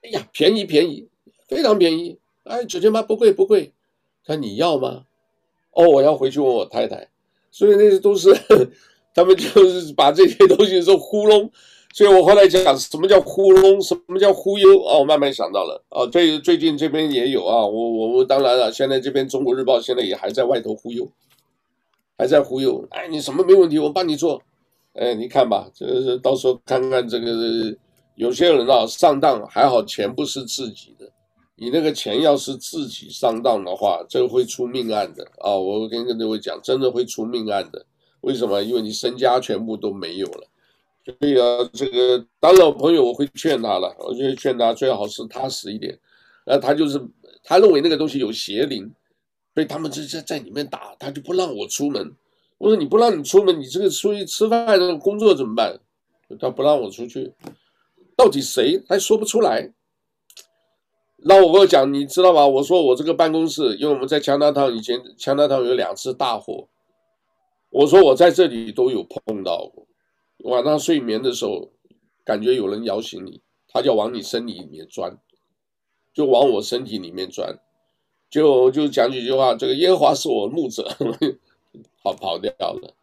[0.00, 1.06] 哎呀，便宜便宜，
[1.48, 3.70] 非常便宜，哎，九千八不贵不贵。”
[4.24, 5.04] 他：“你要吗？”
[5.72, 7.08] 哦，我要回去问我太太。
[7.50, 8.34] 所以那些都是。
[9.16, 11.48] 他们就是把这些东西说糊弄，
[11.92, 14.98] 所以我后来讲什么叫糊弄，什么叫忽悠啊？
[14.98, 21.08] 我慢慢想到了啊，最最近这边也有啊，我我我当然了，现在这边中国日报现在也还在外头忽悠，
[22.18, 22.84] 还在忽悠。
[22.90, 24.42] 哎，你什么没问题，我帮你做。
[24.94, 27.32] 哎，你看吧，这是到时候看看这个
[28.16, 31.08] 有些人啊上当，还好钱不是自己的，
[31.56, 35.54] 你那个钱要是自己上当的话，这个会出命案的啊！
[35.54, 37.86] 我跟跟各位讲，真的会出命案的。
[38.22, 38.60] 为什么？
[38.62, 40.48] 因为你身家全部都没有了，
[41.04, 45.96] 所以啊，这个当然，朋友我会劝他了，我就劝他最好是踏实一点。
[46.44, 47.00] 然后他就是
[47.42, 48.90] 他认为那个东西有邪灵，
[49.54, 52.12] 所以他们就在在里面打，他就不让我出门。
[52.58, 55.78] 我说你不让你出门，你这个出去吃饭的工作怎么办？
[56.40, 57.32] 他不让我出去，
[58.16, 59.72] 到底谁还说不出来。
[61.26, 62.46] 那我跟我讲，你知道吗？
[62.46, 66.68] 我说我这个办公室，因为我们在强大堂以前，强大堂有两次大火。
[67.70, 69.86] 我说我在这里都有碰到过，
[70.50, 71.70] 晚上睡眠的时候，
[72.24, 75.18] 感觉有人摇醒你，他就往你身体里面钻，
[76.12, 77.58] 就往我身体里面钻，
[78.28, 80.86] 就就讲几句话，这个耶和华是我牧者，
[82.04, 82.94] 跑跑掉了。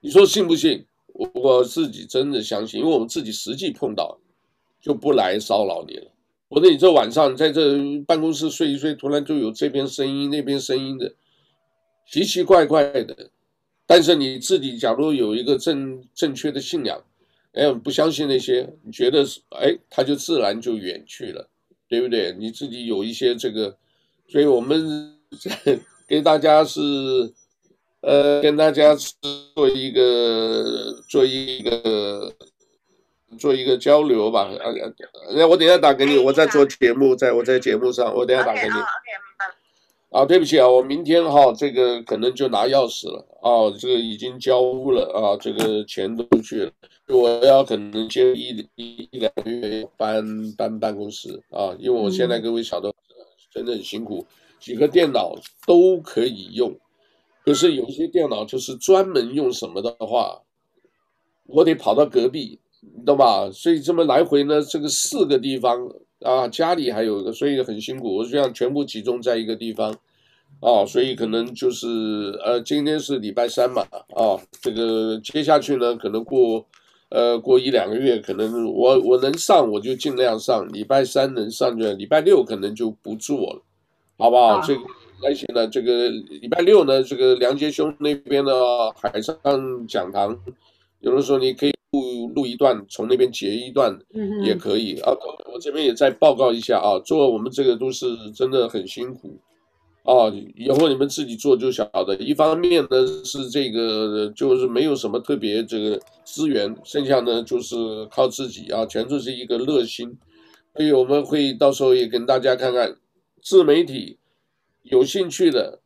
[0.00, 0.86] 你说信不信？
[1.12, 4.20] 我我自己真的相信，因为我们自己实际碰到，
[4.80, 6.12] 就不来骚扰你了。
[6.48, 11.12] 我说你这晚上在这办公室睡一睡，突然就有这边声音那边声音的，
[12.10, 13.30] 奇奇怪怪的。
[13.86, 17.02] 但是你自己假如有一个正正确的信仰，
[17.52, 21.48] 哎，不相信那些，你觉得是哎，他就自然就远去了，
[21.88, 22.34] 对不对？
[22.38, 23.76] 你自己有一些这个，
[24.28, 25.18] 所以我们
[26.08, 26.80] 给大家是，
[28.00, 32.34] 呃，跟大家做一个做一个
[33.36, 34.44] 做一个交流吧。
[34.44, 34.72] 啊，
[35.34, 38.74] 那我等一下打给你，我在做节目，在我在节目上，我等一下打给你。
[40.10, 46.72] 啊，对不起啊，我明天哈，这个可能就拿钥匙了啊，这个已经交屋了啊，这个钱都去了，
[47.08, 50.24] 我要可能先一一一两个月搬
[50.56, 52.90] 搬办公室啊，因为我现在各位晓得，
[53.52, 54.24] 真的很辛苦，
[54.58, 55.34] 几个电脑
[55.66, 56.74] 都可以用，
[57.44, 60.40] 可是有些电脑就是专门用什么的话，
[61.44, 62.67] 我得跑到隔壁，你
[63.06, 63.50] 懂吧？
[63.50, 65.88] 所以这么来回呢，这个四个地方。
[66.20, 68.16] 啊，家里还有一个，所以很辛苦。
[68.16, 69.94] 我这样全部集中在一个地方，
[70.58, 71.86] 哦，所以可能就是
[72.44, 73.82] 呃，今天是礼拜三嘛，
[74.16, 76.66] 啊，这个接下去呢，可能过
[77.10, 83.62] 呃过一两个月，可能我我能上我就尽量上，礼拜三能上就，礼拜六可能就不做了，
[84.18, 84.56] 好不好？
[84.56, 84.80] 啊、这个
[85.22, 88.52] 而且呢，这个礼拜六呢，这个梁杰兄那边的
[89.00, 89.36] 海上
[89.86, 90.36] 讲堂，
[91.00, 91.72] 有的时候你可以。
[91.92, 93.98] 录录一段，从那边截一段
[94.44, 95.10] 也可以啊。
[95.50, 99.38] 我这边也再报告一下啊，做我们这个都是真的很辛苦
[100.02, 100.28] 啊。
[100.54, 102.14] 以后你们自己做就晓得。
[102.16, 107.74] 一方面呢是这个就是没有什么特别这个资源，剩下呢就是
[108.10, 110.14] 靠自己啊，全都是一个热心。
[110.76, 112.98] 所以我们会到时候也跟大家看看
[113.42, 114.18] 自媒体
[114.82, 115.80] 有兴趣的。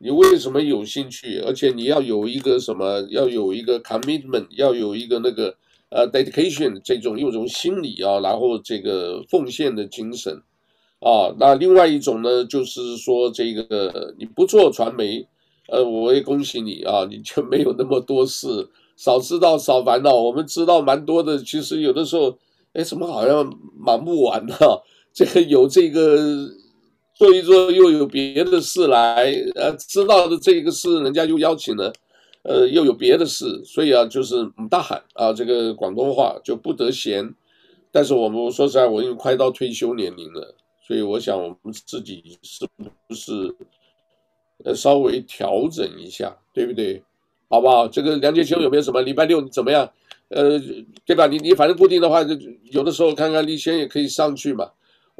[0.00, 1.40] 你为什么有兴趣？
[1.40, 3.04] 而且你要有一个什么？
[3.10, 5.56] 要有一个 commitment，要有一个那个
[5.90, 10.40] 呃 dedication 这种用这种心理啊，然后这个奉献的精神
[11.00, 11.34] 啊。
[11.40, 15.26] 那另外一种呢，就是说这个你不做传媒，
[15.66, 20.14] 呃，我也恭喜你啊，你就没有那么多事，少知道少烦恼。
[20.14, 22.38] 我们知道蛮多的，其实有的时候，
[22.72, 24.54] 哎，怎么好像忙不完呢？
[25.12, 26.48] 这个有这个。
[27.18, 29.24] 做一做又有别的事来，
[29.56, 31.92] 呃，知道的这个事，人家又邀请了，
[32.44, 37.34] 呃，又有别的事，所以啊，就是唔大喊啊，这个广东话就不得闲。
[37.90, 40.54] 但是我们说实在，我已经快到退休年龄了，
[40.86, 42.64] 所以我想我们自己是
[43.08, 43.52] 不是
[44.64, 47.02] 呃稍微调整一下，对不对？
[47.48, 47.88] 好不好？
[47.88, 49.90] 这个梁杰兄有没有什么礼拜六怎么样？
[50.28, 50.56] 呃，
[51.04, 51.26] 对吧？
[51.26, 52.36] 你你反正固定的话，就
[52.70, 54.70] 有的时候看看立先也可以上去嘛。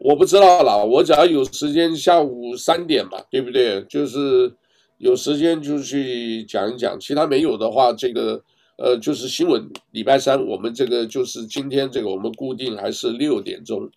[0.00, 3.82] 我不知道啦，我只要有时间，下午三点嘛，对不对？
[3.88, 4.54] 就是
[4.98, 8.40] 有时间就去讲一讲，其他没有的话，这个
[8.76, 9.68] 呃就是新闻。
[9.90, 13.90] 礼拜三我们这个就是今天这个我们固定还是六点钟。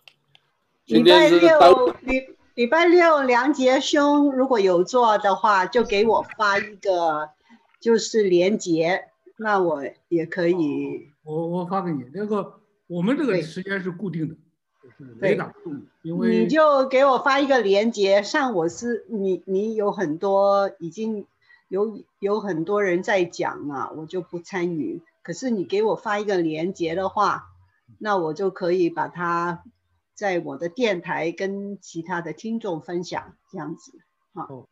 [0.86, 2.24] 礼拜六礼
[2.54, 7.30] 礼拜六梁杰兄如果有做的话，就给我发一个
[7.80, 9.04] 就是连接，
[9.36, 10.56] 那我也可以。
[11.24, 12.54] 我我发给你那个，
[12.88, 14.34] 我们这个时间是固定的。
[15.20, 15.38] 对，
[16.02, 21.26] 因为你就给我发一个链接，上我是你，你有很多已经
[21.68, 25.02] 有有很多人在讲啊，我就不参与。
[25.22, 27.50] 可是你给我发一个链接的话，
[27.98, 29.62] 那我就可以把它
[30.14, 33.92] 在我的电台跟其他的听众分享，这样子。
[34.34, 34.66] 好，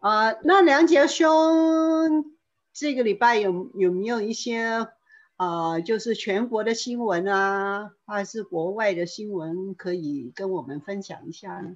[0.00, 2.24] 啊、呃，那梁杰兄
[2.72, 4.88] 这个礼拜有有没有一些？
[5.42, 11.74] 啊、呃，就是全国的新闻啊，还是国外的新闻，可以跟我们分享一下呢？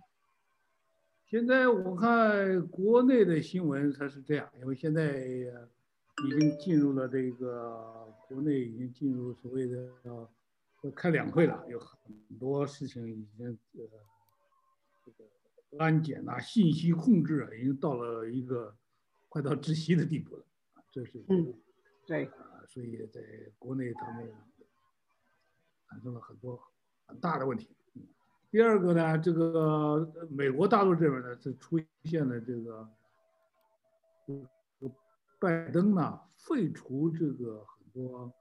[1.28, 10.28] 现在我看国内的新闻它是这样，因为现在已经进入了这个国内已经进入所谓的呃
[10.94, 11.98] 开两会了，有很
[12.38, 13.84] 多事情已经呃
[15.04, 18.72] 这个安检啊、信息控制啊，已经到了一个
[19.28, 20.44] 快到窒息的地步了
[20.74, 21.52] 啊，这是嗯，
[22.06, 22.30] 对。
[22.66, 23.20] 所以在
[23.58, 24.28] 国内，他们
[25.88, 26.60] 产生了很多
[27.06, 27.74] 很大的问题。
[28.50, 32.88] 第二个呢，这个美国大陆这边呢，是出现了这个，
[35.38, 38.32] 拜登呢废除这个很多，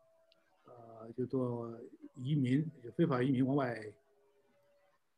[0.65, 1.79] 呃，就做
[2.15, 3.93] 移民、非法移民往外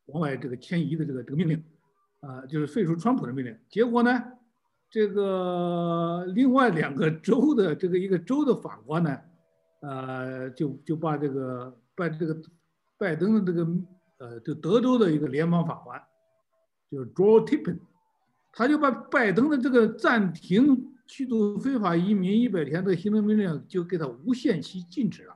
[0.07, 1.63] 往外这个迁移的这个这个命令，
[2.21, 3.59] 啊，就是废除川普的命令。
[3.69, 4.36] 结果呢？
[4.89, 9.19] 这个另外两个州的这个一个州的法官呢，
[9.81, 12.41] 呃，就就把这个拜这个
[12.97, 13.67] 拜登的这个
[14.17, 16.01] 呃，就德州的一个联邦法官，
[16.89, 17.79] 就是 Joe Tippin，
[18.53, 25.35] 他就把拜登的这个暂停驱逐非法移民一百天的行政命令就给他无限期禁止了，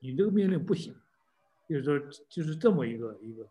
[0.00, 0.94] 你这个命令不行，
[1.66, 1.98] 就是说
[2.28, 3.48] 就是这么一个一个呃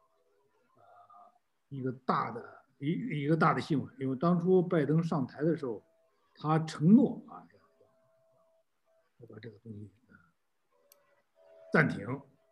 [1.69, 2.64] 一个大的。
[2.85, 5.83] 一一个大的新闻，因为当初拜登上台的时候，
[6.35, 7.41] 他承诺啊，
[9.19, 9.89] 要把这个东西
[11.73, 12.05] 暂停，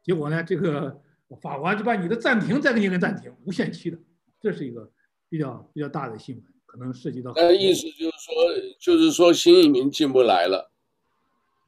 [0.04, 1.02] 结果呢，这个
[1.42, 3.98] 法官就把你的暂停再给你个暂停，无限期的，
[4.42, 4.92] 这是一个
[5.30, 7.32] 比较比较大的新闻，可能涉及到。
[7.36, 8.34] 那意思就是说，
[8.80, 10.72] 就是说新移民进不来了。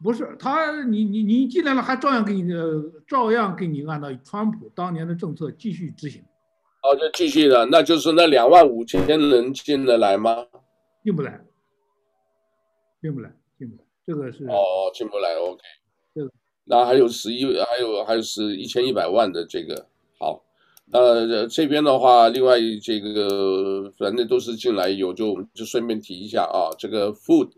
[0.04, 2.52] 不是他，你你你进来了，还照样给你，
[3.08, 6.24] 照样给你按照川普当年的政策继续执行。
[6.86, 10.46] 哦，就继续的，那就是那两万五千人进得来吗？
[11.04, 11.42] 进不来，
[13.02, 15.60] 进不来，进不来，这个是哦，进不来，OK。
[16.14, 16.32] 这个，
[16.66, 19.88] 那还有十一，还有还有是一千一百万的这个
[20.20, 20.44] 好。
[20.92, 27.50] 呃，这边的话，另外这个反正都是进来有，就我们就顺便提一下啊，这个 food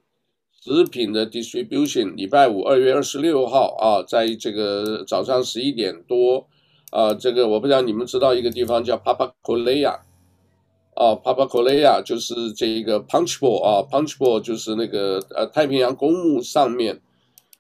[0.61, 6.47] 食品的 distribution，礼拜五二月二十六号啊，在这个早上十一点多。
[6.91, 9.99] 啊，这个我不知道你们知道一个地方叫 Papakolea，
[10.95, 17.01] 啊，Papakolea 就是这一个 Punchbowl 啊，Punchbowl 就是那个呃太平洋公墓上面，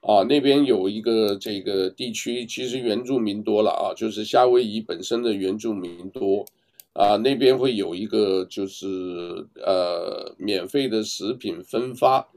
[0.01, 6.45] 啊，那边有一个这个地区，其实原住民多了啊，就是夏威夷本身的原住民多，
[6.93, 12.27] 啊，那边会有一个就是呃免费的食品分发。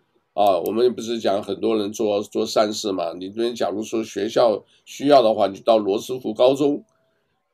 [0.41, 3.13] 啊，我们不是讲很多人做做善事嘛？
[3.13, 6.83] 你这边假如说学校需要的话，你到罗斯福高中，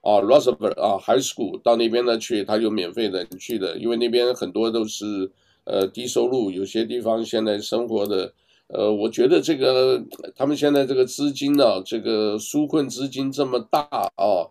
[0.02, 5.32] 啊，Roosevelt 啊，High School 到那边呢去，他有免费的你去的，因为那边很多都是
[5.64, 8.32] 呃低收入，有些地方现在生活的，
[8.68, 10.00] 呃，我觉得这个
[10.36, 13.80] 他们现在这个资金呢，这个纾困资金这么大
[14.14, 14.46] 啊，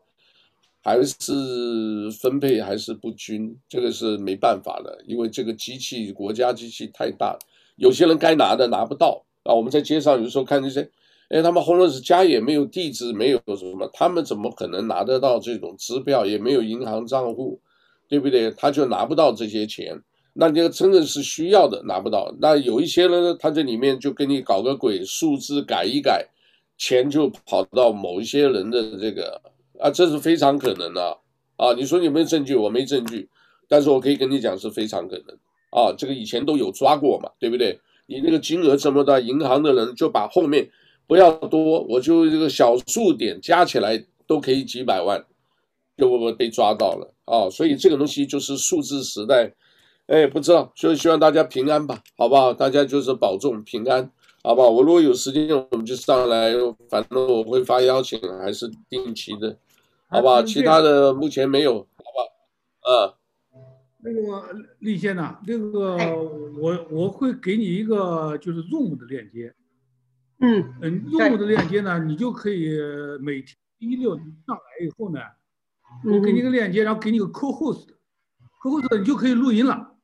[0.83, 7.39] 还是分配还是不均，这个是没办法的，因为这个机器国家机器太大。
[7.75, 9.53] 有些人该拿的拿不到啊！
[9.53, 10.89] 我们在街上有时候看那些，
[11.29, 16.25] 哎，他们 homeless 家也没有地址，没有什么，他们怎么可能拿得到这种支票？
[16.25, 17.59] 也没有银行账户，
[18.07, 18.49] 对不对？
[18.51, 20.01] 他就拿不到这些钱。
[20.33, 22.33] 那这个真的是需要的，拿不到。
[22.41, 26.27] 那有一些人呢，他这里面就给你搞个鬼，数字改一改，
[26.77, 29.41] 钱就跑到某一些人的这个
[29.79, 31.17] 啊，这是非常可能的。
[31.55, 32.53] 啊，你说你有没有证据？
[32.53, 33.29] 我没证据，
[33.69, 35.37] 但是我可以跟你讲是非常可能
[35.75, 37.77] 啊，这个以前都有抓过嘛，对不对？
[38.05, 40.69] 你那个金额这么大，银行的人就把后面
[41.05, 45.25] 不要多，我就这个小数点加起来都可以几百万，
[45.97, 49.51] 就我被抓到了啊，所以这个东西就是数字时代，
[50.07, 52.53] 哎，不知道，就希望大家平安吧，好不好？
[52.53, 54.09] 大家就是保重平安，
[54.43, 54.69] 好不好？
[54.69, 56.53] 我如果有时间，我们就上来，
[56.89, 59.57] 反正我会发邀请，还是定期的，
[60.07, 60.41] 好不好？
[60.41, 63.11] 其他的目前没有，好不好？
[63.11, 63.24] 嗯。
[64.05, 65.97] 那个丽仙呐，那个
[66.59, 69.51] 我我会给你一个就是 Zoom 的链接，
[70.39, 72.69] 嗯嗯，Zoom 的链接呢，你就可以
[73.19, 75.19] 每天一六上来以后呢，
[76.03, 79.95] 我给你个链接，然后给你个 Co-host，Co-host 你就可以录音了。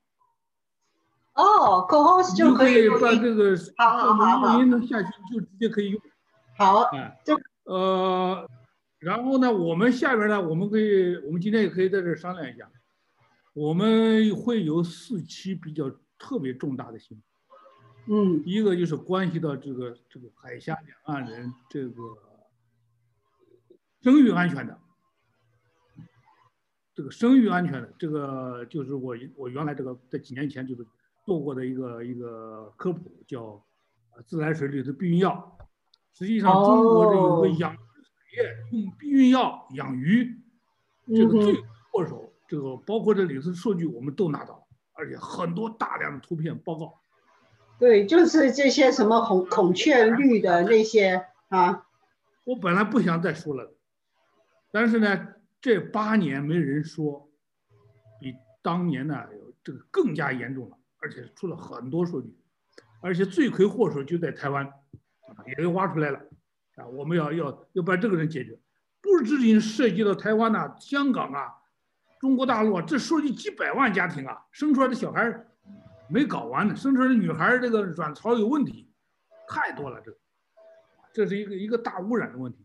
[1.36, 6.02] 哦，Co-host 就可以把这个好好好录音能下去就直接可以用。
[6.58, 7.36] 好，哎，这
[7.66, 8.50] 呃，
[9.00, 12.68] 然后呢，我们下边呢，我们可以，我们今天也可以在这商量一下。
[13.54, 17.22] 我们会有四期比较特别重大的新
[18.08, 22.18] 闻，嗯，一个就是关系到这个这个海峡两岸人这个
[24.02, 24.80] 生育安全的，
[26.94, 30.88] 这个生育安全的这个就是我我原来这个在几年前就是
[31.26, 33.62] 做过的一个一个科普，叫
[34.26, 35.58] 自来水里的避孕药。
[36.14, 40.40] 实际上，中国这有个养殖产业用避孕药养鱼，
[41.08, 42.31] 这个罪魁祸首。
[42.52, 47.00] 这个包括这里头数据我们都拿到了，而且很多大量的图片报告。
[47.80, 51.88] 对，就是这些什么孔孔雀绿的那些啊。
[52.44, 53.74] 我本来不想再说了，
[54.70, 55.28] 但是呢，
[55.62, 57.32] 这八年没人说，
[58.20, 59.16] 比当年呢
[59.64, 62.38] 这个更加严重了，而且出了很多数据，
[63.02, 64.70] 而且罪魁祸首就在台湾，
[65.48, 66.20] 也给挖出来了
[66.76, 66.86] 啊！
[66.86, 68.60] 我们要要要把这个人解决，
[69.00, 71.60] 不仅仅涉及到台湾呐、啊、香港啊。
[72.22, 75.44] 中国大陆啊，这数据几百万家庭啊，生出来的小孩
[76.08, 78.94] 没搞完呢，生出来的女孩这个卵巢有问题，
[79.48, 80.16] 太多了，这，
[81.12, 82.64] 这是一个一个大污染的问题。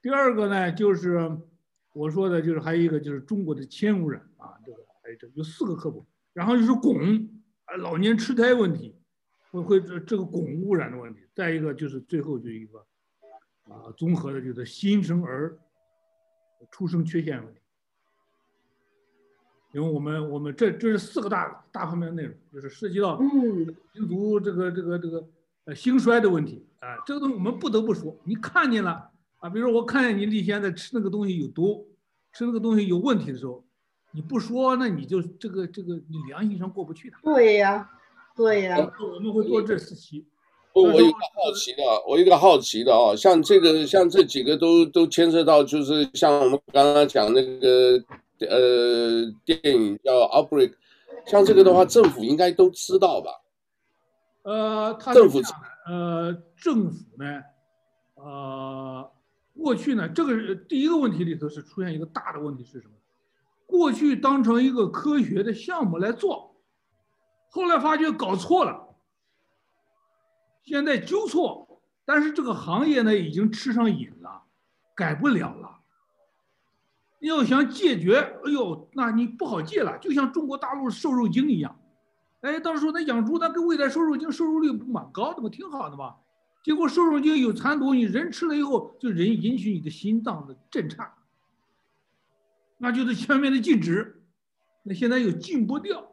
[0.00, 1.36] 第二个呢，就是
[1.92, 7.28] 我说的，就是还有一个就是中国的铅污染啊，这个还有这有四个科普，然后就是汞，
[7.64, 8.96] 啊，老年痴呆问题，
[9.50, 12.78] 会会这这个汞污染的问题，再一个就是最后就一个
[13.64, 15.58] 啊，综合的就是新生儿
[16.70, 17.60] 出生缺陷问题。
[19.74, 25.26] 因为我们我们这这是四个大大方面的内容，就是涉及到民族这个这个这个
[25.64, 28.16] 呃兴衰的问题啊，这个东西我们不得不说。
[28.22, 29.10] 你看见了
[29.40, 31.88] 啊，比如说我看见你立先在吃那个东西有毒，
[32.32, 33.64] 吃那个东西有问题的时候，
[34.12, 37.16] 你不说，那你就这个这个你良心上过不去的。
[37.24, 37.90] 对呀，
[38.36, 38.76] 对呀。
[39.00, 40.24] 我们会做这四期。
[40.72, 48.00] 我我有个好奇的，我有个好奇的啊，像这个像这几个都都牵涉到，就是像我们刚刚讲那个。
[48.46, 50.70] 呃，电影叫《Outbreak》，
[51.26, 53.30] 像这个的话，政府应该都知道吧？
[54.42, 55.40] 呃，政府
[55.86, 57.42] 呃，政府呢，
[58.14, 59.12] 呃，
[59.56, 62.94] 过去呢，这个第一个问题里头是出现一个大的问题是什么？
[63.66, 66.54] 过去当成一个科学的项目来做，
[67.50, 68.94] 后来发觉搞错了，
[70.62, 74.42] 现在纠错，但是这个行业呢已经吃上瘾了，
[74.94, 75.80] 改不了了。
[77.28, 81.78] 要想戒绝，哎呦，那你不好戒了，就像中国大陆瘦肉精一样。
[82.40, 85.48] 哎，到时候那养猪，那给喂点瘦肉精，瘦肉率不蛮高的吗？
[85.48, 86.16] 挺好的嘛。
[86.62, 91.12] 结果瘦肉精有残毒，你人吃了以后，就人引起你的心脏的震颤，
[92.78, 94.22] 那就是全面的禁止。
[94.82, 96.12] 那现在又禁不掉，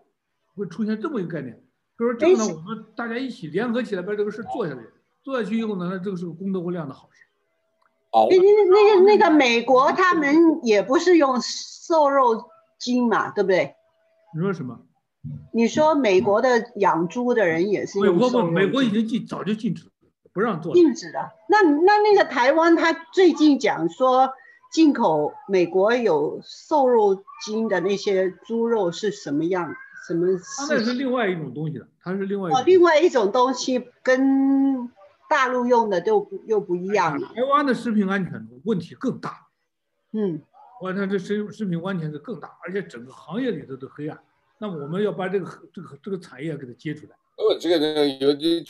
[0.56, 1.62] 会出现这么一个概念。
[1.98, 4.84] 所以说这个呢，我们大家一起联合起来把这个事做下来，
[5.24, 7.26] 做下去以后呢，那这个是个功德无量的好事。
[8.30, 12.46] 那那个那个美国他们也不是用瘦肉
[12.78, 13.76] 精嘛，对不对？
[14.36, 14.80] 你说什么？
[15.54, 18.32] 你说美国的养猪的人也是用瘦肉精？
[18.32, 19.92] 美国不，美国已经禁，早就禁止了，
[20.34, 20.74] 不让做。
[20.74, 21.20] 禁止的。
[21.48, 24.34] 那那那个台湾，他最近讲说
[24.74, 29.74] 进口美国有瘦肉精的那些猪肉是什么样？
[30.08, 30.28] 什么？
[30.70, 32.60] 那是另外一种东西的，它是另外一种。
[32.60, 34.92] 哦，另外一种东西跟。
[35.32, 37.26] 大陆用的都又不一样了。
[37.34, 39.48] 台湾的食品安全问题更大。
[40.12, 40.42] 嗯，
[40.82, 44.20] 我看这食食品安全是更大，而且整个行业里头都黑暗。
[44.60, 47.16] 那我们要把这个这个这个产业给它接出来。
[47.38, 48.62] 哦，这个这个有这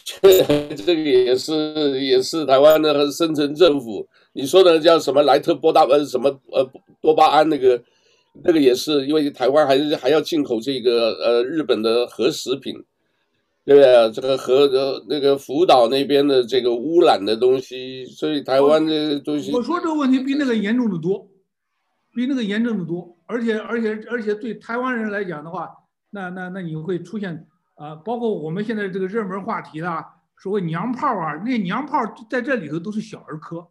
[0.76, 6.64] 这个也是也是台湾的深层政府，你说的叫什么莱特波大呃什么呃
[7.02, 7.82] 多巴胺那个
[8.44, 12.86] 那个也是，因为台湾还是还要进口这个呃日本的核食品。
[13.64, 14.12] 对不对？
[14.12, 21.30] 这个和的那个福岛那边的这个污染的东西，所以台湾的东西，我说这个问题比那个严重的多，
[22.14, 23.18] 比那个严重的多。
[23.28, 25.70] 而且而且而且对台湾人来讲的话，
[26.10, 32.00] 那那那你会出现啊，包括我们现在这个热门话题啦，所谓娘炮啊，那娘炮
[32.30, 33.68] 在这里头都是小儿科。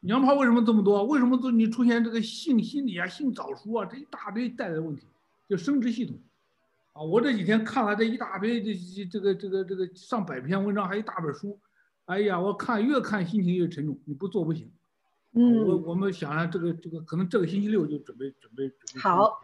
[0.00, 1.04] 娘炮为什么这么多？
[1.04, 5.06] 为什么都你出现这个性心理啊、性早熟啊这一大堆带来的问题？
[5.48, 6.16] 就生殖系统
[6.94, 11.58] 啊，我这几天看了这一大堆这这这个这个这个上百篇文章，还一大本书，
[12.06, 14.72] 哎呀，我看越看心情越沉重，你不做不行。
[15.32, 19.40] 嗯，我我们想啊，这个这个可能这个星期六就准备准备准备好。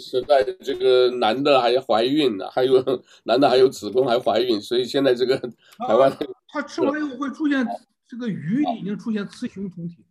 [0.00, 2.82] 现在这个男的还怀孕呢，还有
[3.24, 5.38] 男的还有子宫还怀孕，所以现在这个
[5.86, 6.10] 台湾
[6.48, 7.64] 他吃完以后会出现
[8.08, 10.04] 这个鱼已经出现雌雄同体。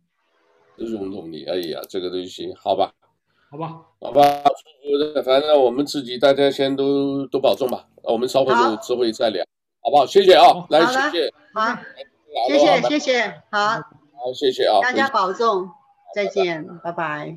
[0.78, 2.94] 雌雄同体，哎呀，这个东西好吧，
[3.50, 4.22] 好吧，好吧，
[5.24, 9.44] 反正我们自己大家先都都保重吧，我们稍后有机会再聊，
[9.82, 10.04] 好不好？
[10.04, 11.78] 谢谢啊，来谢谢，好，
[12.48, 13.80] 谢谢谢谢，好。
[14.18, 14.80] 好，谢谢啊！
[14.82, 15.70] 大家保重，
[16.14, 17.34] 再见，拜拜。